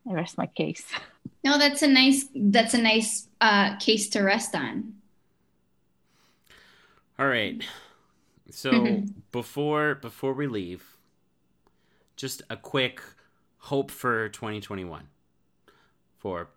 [0.07, 0.85] I rest my case.
[1.43, 4.93] No, that's a nice that's a nice uh, case to rest on.
[7.17, 7.61] All right.
[8.51, 10.97] So before before we leave,
[12.15, 13.01] just a quick
[13.57, 15.07] hope for 2021
[16.17, 16.49] for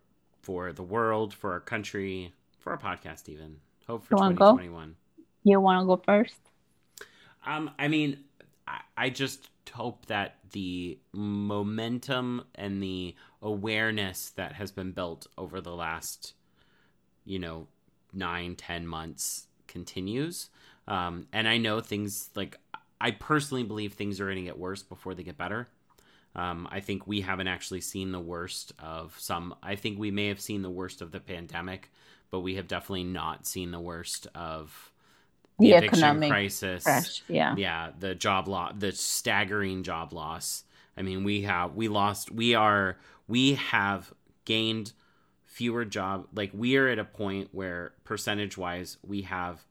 [0.43, 3.57] for the world, for our country, for our podcast even.
[3.87, 4.89] Hope for 2021.
[4.89, 5.23] Go?
[5.45, 6.41] You want to go first?
[7.47, 8.18] Um I mean
[8.66, 15.61] I, I just hope that the momentum and the awareness that has been built over
[15.61, 16.34] the last
[17.24, 17.66] you know
[18.12, 20.51] nine ten months continues.
[20.88, 22.59] Um, and i know things like
[23.01, 25.68] i personally believe things are going to get worse before they get better.
[26.34, 30.28] Um, i think we haven't actually seen the worst of some i think we may
[30.28, 31.90] have seen the worst of the pandemic
[32.30, 34.93] but we have definitely not seen the worst of
[35.59, 36.84] the, the eviction crisis.
[36.84, 37.22] crash.
[37.28, 37.55] yeah.
[37.57, 40.64] Yeah the job loss the staggering job loss.
[40.97, 42.99] I mean we have we lost we are
[43.33, 44.12] we have
[44.45, 44.93] gained
[45.47, 49.64] fewer job like we are at a point where percentage wise we have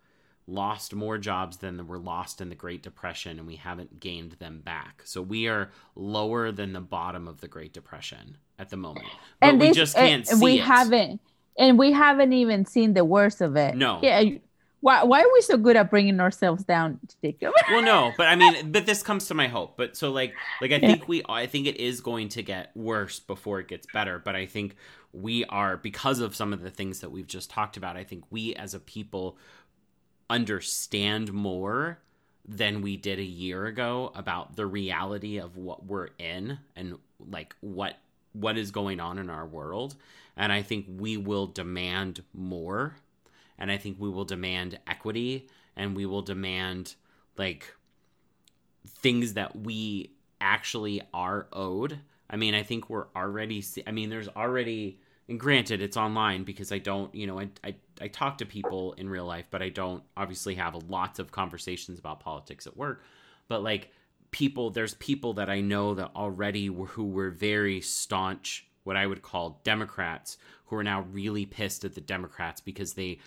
[0.47, 4.61] lost more jobs than were lost in the Great Depression and we haven't gained them
[4.65, 5.03] back.
[5.05, 9.05] So we are lower than the bottom of the Great Depression at the moment.
[9.39, 10.63] But and we this, just can't and, we it.
[10.63, 11.21] haven't
[11.55, 13.75] and we haven't even seen the worst of it.
[13.75, 13.99] No.
[14.01, 14.23] Yeah,
[14.81, 17.53] why, why are we so good at bringing ourselves down, Jacob?
[17.69, 19.77] well, no, but I mean, but this comes to my hope.
[19.77, 23.19] But so like, like I think we, I think it is going to get worse
[23.19, 24.19] before it gets better.
[24.19, 24.75] But I think
[25.13, 27.95] we are because of some of the things that we've just talked about.
[27.95, 29.37] I think we as a people
[30.29, 31.99] understand more
[32.47, 37.55] than we did a year ago about the reality of what we're in and like
[37.61, 37.97] what
[38.33, 39.95] what is going on in our world
[40.35, 42.95] and i think we will demand more
[43.61, 45.47] and I think we will demand equity
[45.77, 46.95] and we will demand
[47.37, 47.75] like
[48.87, 51.99] things that we actually are owed.
[52.27, 54.99] I mean, I think we're already I mean, there's already
[55.29, 58.93] and granted it's online because I don't, you know, I, I I talk to people
[58.93, 63.03] in real life, but I don't obviously have lots of conversations about politics at work.
[63.47, 63.91] But like
[64.31, 69.05] people there's people that I know that already were, who were very staunch what I
[69.05, 73.19] would call Democrats who are now really pissed at the Democrats because they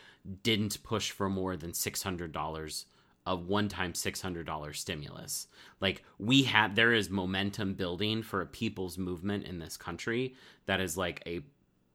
[0.42, 2.84] didn't push for more than $600
[3.26, 5.46] a one-time $600 stimulus.
[5.80, 10.34] Like we have there is momentum building for a people's movement in this country
[10.66, 11.40] that is like a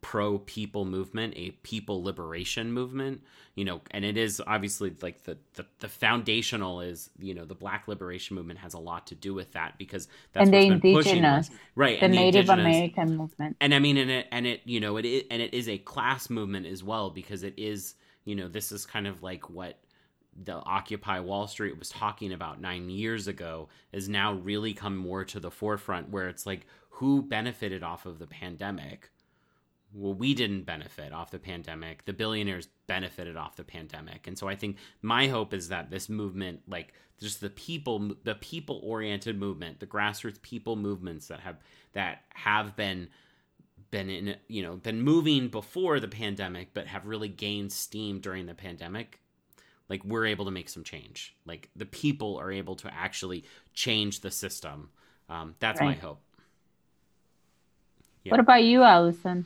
[0.02, 3.22] pro people movement, a people liberation movement,
[3.54, 7.54] you know, and it is obviously like the, the, the foundational is, you know, the
[7.54, 10.80] black liberation movement has a lot to do with that because that's and the been
[10.80, 11.56] pushing indigenous, us.
[11.76, 12.00] right?
[12.00, 13.58] the and Native indigenous- American movement.
[13.62, 15.78] and I mean, and it, and it, you know, it is, and it is a
[15.78, 19.80] class movement as well because it is, you know, this is kind of like what
[20.42, 25.26] the Occupy Wall Street was talking about nine years ago is now really come more
[25.26, 29.10] to the forefront where it's like, who benefited off of the pandemic?
[29.94, 32.06] Well, we didn't benefit off the pandemic.
[32.06, 34.28] The billionaires benefited off the pandemic.
[34.28, 38.36] And so I think my hope is that this movement, like just the people, the
[38.36, 41.58] people oriented movement, the grassroots people movements that have,
[41.94, 43.10] that have been,
[43.92, 48.46] been in you know been moving before the pandemic but have really gained steam during
[48.46, 49.20] the pandemic
[49.90, 54.22] like we're able to make some change like the people are able to actually change
[54.22, 54.90] the system
[55.30, 56.22] um, that's my hope
[58.24, 58.32] Yeah.
[58.32, 59.46] What about you, Allison?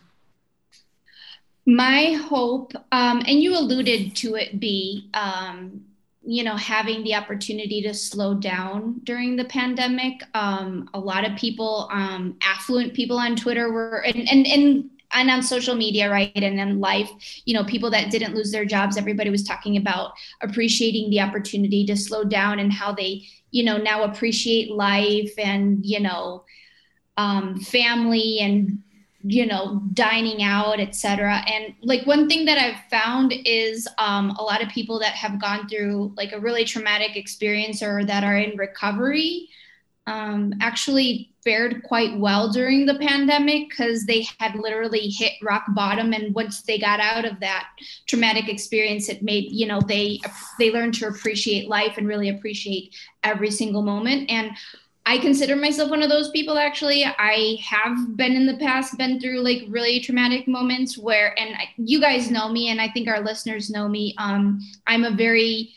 [1.65, 5.85] My hope, um, and you alluded to it, be um,
[6.25, 10.21] you know having the opportunity to slow down during the pandemic.
[10.33, 15.29] Um, a lot of people, um, affluent people on Twitter were, and and and and
[15.29, 17.09] on social media, right, and in life,
[17.45, 18.97] you know, people that didn't lose their jobs.
[18.97, 23.77] Everybody was talking about appreciating the opportunity to slow down and how they, you know,
[23.77, 26.43] now appreciate life and you know,
[27.17, 28.82] um, family and
[29.23, 34.43] you know dining out etc and like one thing that i've found is um, a
[34.43, 38.37] lot of people that have gone through like a really traumatic experience or that are
[38.37, 39.49] in recovery
[40.05, 46.13] um, actually fared quite well during the pandemic because they had literally hit rock bottom.
[46.13, 47.67] And once they got out of that
[48.07, 50.19] traumatic experience it made you know they
[50.59, 54.29] they learned to appreciate life and really appreciate every single moment.
[54.29, 54.51] And
[55.05, 57.03] I consider myself one of those people actually.
[57.03, 61.69] I have been in the past been through like really traumatic moments where and I,
[61.77, 64.15] you guys know me and I think our listeners know me.
[64.17, 65.73] Um I'm a very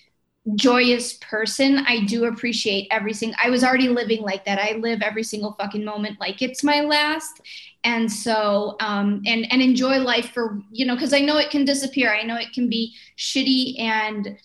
[0.55, 1.79] joyous person.
[1.89, 4.61] I do appreciate every single I was already living like that.
[4.61, 7.41] I live every single fucking moment like it's my last.
[7.83, 11.65] And so um and and enjoy life for you know cuz I know it can
[11.65, 12.15] disappear.
[12.15, 14.39] I know it can be shitty and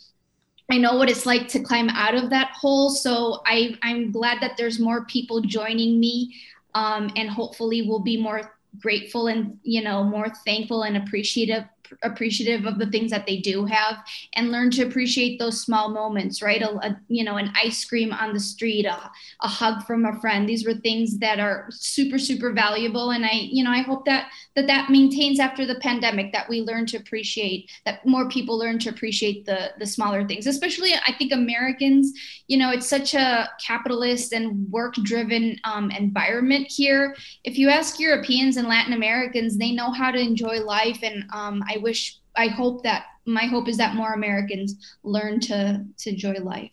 [0.71, 2.89] I know what it's like to climb out of that hole.
[2.89, 6.33] So I, I'm glad that there's more people joining me,
[6.73, 11.65] um, and hopefully we'll be more grateful and you know more thankful and appreciative
[12.03, 13.97] appreciative of the things that they do have
[14.35, 16.61] and learn to appreciate those small moments right?
[16.61, 19.11] A, a you know an ice cream on the street a,
[19.41, 20.47] a hug from a friend.
[20.47, 23.11] These were things that are super super valuable.
[23.11, 26.61] And i you know i hope that that that maintains after the pandemic that we
[26.61, 30.47] learn to appreciate that more people learn to appreciate the the smaller things.
[30.47, 32.13] Especially i think americans
[32.47, 37.15] you know it's such a capitalist and work driven um, environment here.
[37.43, 40.99] If you ask europeans and latin americans they know how to enjoy life.
[41.03, 45.85] And um, i wish i hope that my hope is that more americans learn to
[45.97, 46.71] to enjoy life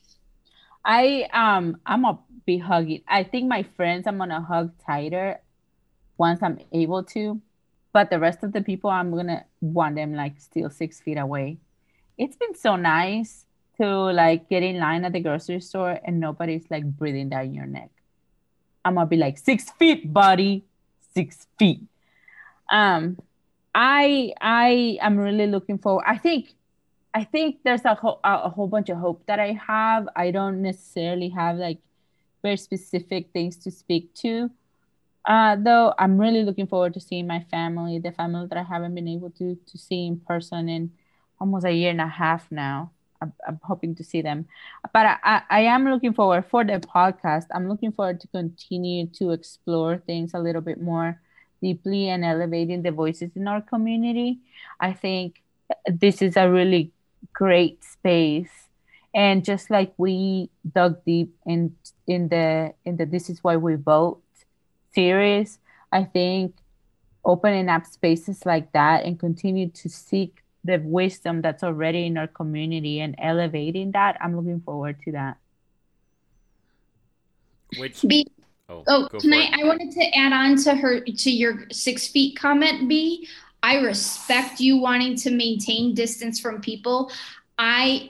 [0.88, 3.02] I um I'm a be hugging.
[3.06, 5.38] I think my friends I'm gonna hug tighter
[6.16, 7.42] once I'm able to,
[7.92, 11.58] but the rest of the people I'm gonna want them like still six feet away.
[12.16, 13.44] It's been so nice
[13.76, 17.66] to like get in line at the grocery store and nobody's like breathing down your
[17.66, 17.90] neck.
[18.82, 20.64] I'm gonna be like six feet, buddy,
[21.12, 21.82] six feet.
[22.72, 23.18] Um,
[23.74, 26.04] I I am really looking forward.
[26.06, 26.54] I think
[27.14, 30.08] I think there's a whole a whole bunch of hope that I have.
[30.16, 31.78] I don't necessarily have like
[32.42, 34.50] very specific things to speak to.
[35.24, 38.94] Uh, though I'm really looking forward to seeing my family, the family that I haven't
[38.94, 40.92] been able to to see in person in
[41.40, 42.92] almost a year and a half now.
[43.20, 44.46] I'm, I'm hoping to see them,
[44.92, 47.46] but I, I, I am looking forward for the podcast.
[47.52, 51.20] I'm looking forward to continue to explore things a little bit more
[51.62, 54.38] deeply and elevating the voices in our community.
[54.80, 55.42] I think
[55.86, 56.92] this is a really
[57.32, 58.68] great space
[59.14, 61.74] and just like we dug deep in
[62.06, 64.22] in the in the this is why we vote
[64.94, 65.58] series
[65.92, 66.54] i think
[67.24, 72.26] opening up spaces like that and continue to seek the wisdom that's already in our
[72.26, 75.36] community and elevating that i'm looking forward to that
[77.76, 78.26] which B,
[78.68, 79.64] oh, Oh, go can for I?
[79.64, 82.88] wanted to add on to her to your six feet comment.
[82.88, 83.28] B.
[83.62, 87.10] I respect you wanting to maintain distance from people.
[87.60, 88.08] I,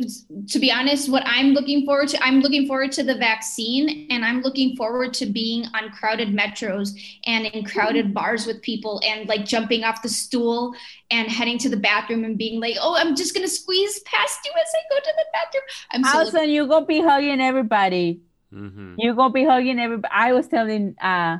[0.50, 4.22] to be honest, what I'm looking forward to, I'm looking forward to the vaccine and
[4.22, 6.90] I'm looking forward to being on crowded metros
[7.24, 8.14] and in crowded mm-hmm.
[8.14, 10.74] bars with people and like jumping off the stool
[11.11, 14.38] and heading to the bathroom and being like, oh, I'm just going to squeeze past
[14.44, 15.62] you as I go to the bathroom.
[15.92, 18.20] I'm so Allison, you're going to be hugging everybody.
[18.53, 18.94] Mm-hmm.
[18.99, 20.12] You're going to be hugging everybody.
[20.12, 21.38] I was telling, uh,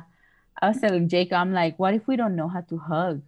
[0.61, 3.21] I was telling Jacob, I'm like, what if we don't know how to hug?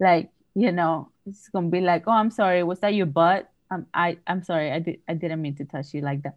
[0.00, 2.62] Like, you know, it's going to be like, oh, I'm sorry.
[2.62, 3.50] Was that your butt?
[3.70, 4.70] Um, I I'm sorry.
[4.70, 6.36] I did I didn't mean to touch you like that.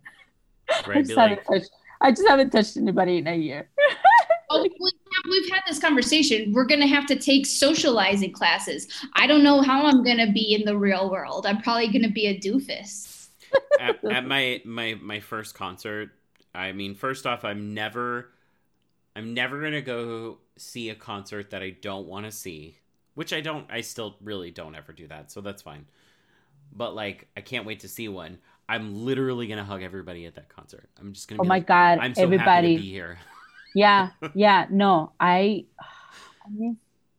[0.88, 1.46] Right, I, just like...
[1.46, 1.70] touched,
[2.02, 3.70] I just haven't touched anybody in a year.
[4.50, 4.66] oh,
[5.30, 6.54] we've had this conversation.
[6.54, 8.88] We're going to have to take socializing classes.
[9.14, 11.46] I don't know how I'm going to be in the real world.
[11.46, 13.30] I'm probably going to be a doofus.
[13.80, 16.12] at, at my my my first concert,
[16.58, 18.30] I mean, first off, I'm never
[19.16, 22.78] I'm never going to go see a concert that I don't want to see,
[23.16, 25.32] which I don't I still really don't ever do that.
[25.32, 25.86] So that's fine
[26.78, 28.38] but like I can't wait to see one.
[28.70, 30.90] I'm literally gonna hug everybody at that concert.
[31.00, 31.42] I'm just gonna.
[31.42, 32.00] Oh my like, god!
[32.00, 33.20] I'm so everybody happy to be here.
[33.76, 34.68] yeah, yeah.
[34.70, 36.76] No, I, I miss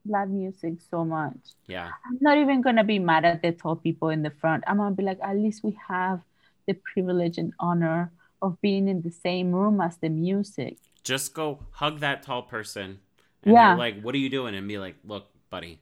[0.07, 1.36] live music so much.
[1.66, 1.91] Yeah.
[2.07, 4.64] I'm not even gonna be mad at the tall people in the front.
[4.66, 6.20] I'm gonna be like, at least we have
[6.66, 8.12] the privilege and honor
[8.43, 10.78] of being in the same room as the music.
[11.05, 13.01] Just go hug that tall person.
[13.43, 13.74] And yeah.
[13.74, 14.55] like, what are you doing?
[14.55, 15.80] And be like, look, buddy.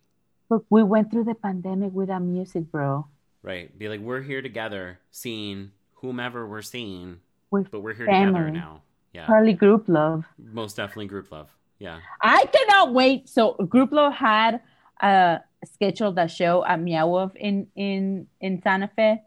[0.48, 3.06] Look, we went through the pandemic without music, bro.
[3.42, 3.76] Right.
[3.76, 7.18] Be like, we're here together, seeing whomever we're seeing,
[7.50, 8.40] but we're here family.
[8.40, 8.82] together now.
[9.12, 9.26] Yeah.
[9.26, 10.24] Probably Grouplove.
[10.38, 11.48] Most definitely Grouplove.
[11.78, 12.00] Yeah.
[12.22, 13.28] I cannot wait.
[13.28, 14.60] So Grouplove had
[15.00, 19.22] uh scheduled a show at Meow in in in Santa Fe.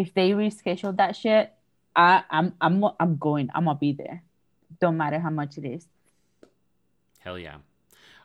[0.00, 1.52] If they reschedule that shit,
[1.94, 3.50] I I'm I'm I'm going.
[3.54, 4.22] I'm gonna be there.
[4.80, 5.86] Don't matter how much it is.
[7.18, 7.56] Hell yeah.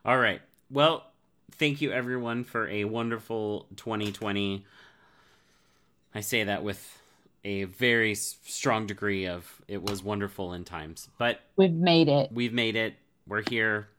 [0.06, 0.42] All right.
[0.72, 1.04] Well,
[1.52, 4.66] thank you everyone for a wonderful 2020.
[6.14, 6.98] I say that with
[7.44, 12.32] a very strong degree of it was wonderful in times, but we've made it.
[12.32, 12.96] We've made it.
[13.28, 13.90] We're here.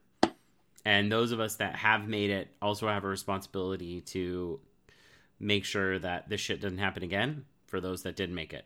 [0.82, 4.60] And those of us that have made it also have a responsibility to
[5.38, 8.64] make sure that this shit doesn't happen again for those that did make it.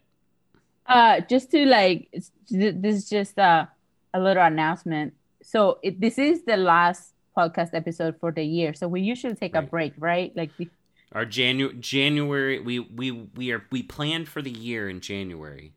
[0.86, 2.08] Uh, just to like,
[2.50, 3.68] this is just a,
[4.12, 5.14] a little announcement.
[5.42, 8.74] So it, this is the last podcast episode for the year.
[8.74, 9.64] So we usually take right.
[9.64, 10.36] a break, right?
[10.36, 10.68] Like we
[11.12, 15.72] our January January we we we are we planned for the year in January.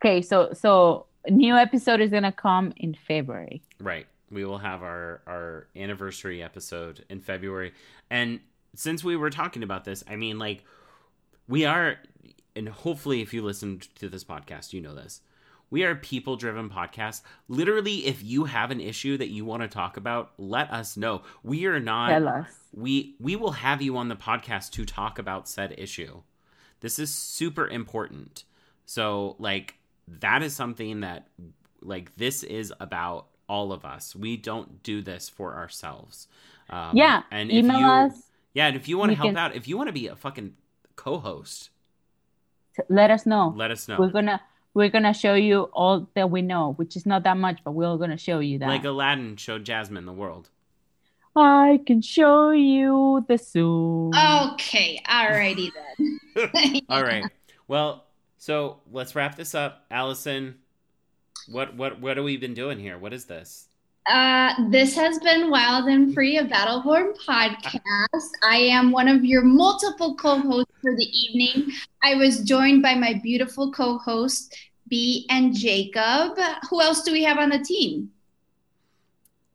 [0.00, 3.62] Okay, so so new episode is gonna come in February.
[3.80, 4.06] Right.
[4.30, 7.72] We will have our our anniversary episode in February.
[8.10, 8.40] And
[8.74, 10.64] since we were talking about this, I mean like
[11.48, 11.96] we are
[12.60, 15.22] and hopefully if you listened to this podcast, you know this.
[15.70, 17.22] We are a people driven podcast.
[17.48, 21.22] Literally, if you have an issue that you want to talk about, let us know.
[21.42, 22.48] We are not Tell us.
[22.74, 26.20] we we will have you on the podcast to talk about said issue.
[26.80, 28.44] This is super important.
[28.84, 31.28] So like that is something that
[31.80, 34.14] like this is about all of us.
[34.14, 36.28] We don't do this for ourselves.
[36.68, 38.22] Um, yeah, and email you, us.
[38.52, 39.38] Yeah, and if you want to help can...
[39.38, 40.56] out, if you want to be a fucking
[40.96, 41.70] co-host,
[42.88, 43.52] let us know.
[43.56, 43.96] Let us know.
[43.98, 44.40] We're gonna
[44.74, 47.96] we're gonna show you all that we know, which is not that much, but we're
[47.96, 48.68] gonna show you that.
[48.68, 50.50] Like Aladdin showed Jasmine the world.
[51.36, 54.12] I can show you the Zoom.
[54.14, 56.80] Okay, alrighty then.
[56.88, 57.24] all right.
[57.68, 58.04] Well,
[58.36, 60.56] so let's wrap this up, Allison.
[61.48, 62.98] What what what have we been doing here?
[62.98, 63.68] What is this?
[64.06, 68.30] Uh, this has been Wild and Free, a Battleborn podcast.
[68.42, 71.70] I am one of your multiple co hosts for the evening.
[72.02, 74.54] I was joined by my beautiful co hosts,
[74.88, 76.38] B and Jacob.
[76.70, 78.10] Who else do we have on the team?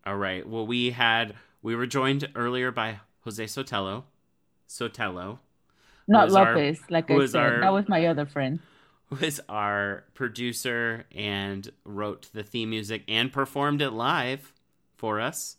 [0.05, 0.47] All right.
[0.47, 4.03] Well, we had, we were joined earlier by Jose Sotelo.
[4.69, 5.39] Sotelo.
[6.07, 7.41] Not Lopez, our, like I said.
[7.41, 8.59] Our, that was my other friend
[9.21, 14.53] was our producer and wrote the theme music and performed it live
[14.97, 15.57] for us.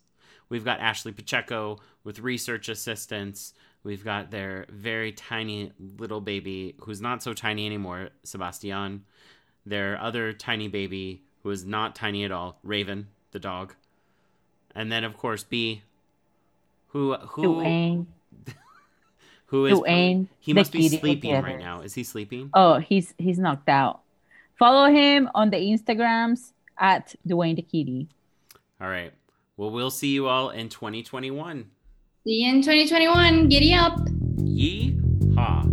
[0.48, 3.52] We've got Ashley Pacheco with research assistance.
[3.82, 9.04] We've got their very tiny little baby, who's not so tiny anymore, Sebastian.
[9.64, 13.74] Their other tiny baby, who is not tiny at all, Raven, the dog.
[14.74, 15.82] And then, of course, B,
[16.88, 17.60] who who
[19.47, 21.81] who is Dwayne, he must be sleeping right now.
[21.81, 22.51] Is he sleeping?
[22.55, 24.01] Oh, he's he's knocked out.
[24.59, 28.09] Follow him on the Instagrams at Dwayne the Kitty.
[28.81, 29.12] All right.
[29.56, 31.70] Well, we'll see you all in 2021.
[32.24, 33.48] See you in 2021.
[33.48, 34.01] Giddy up.
[34.39, 34.98] Yee
[35.35, 35.64] haw.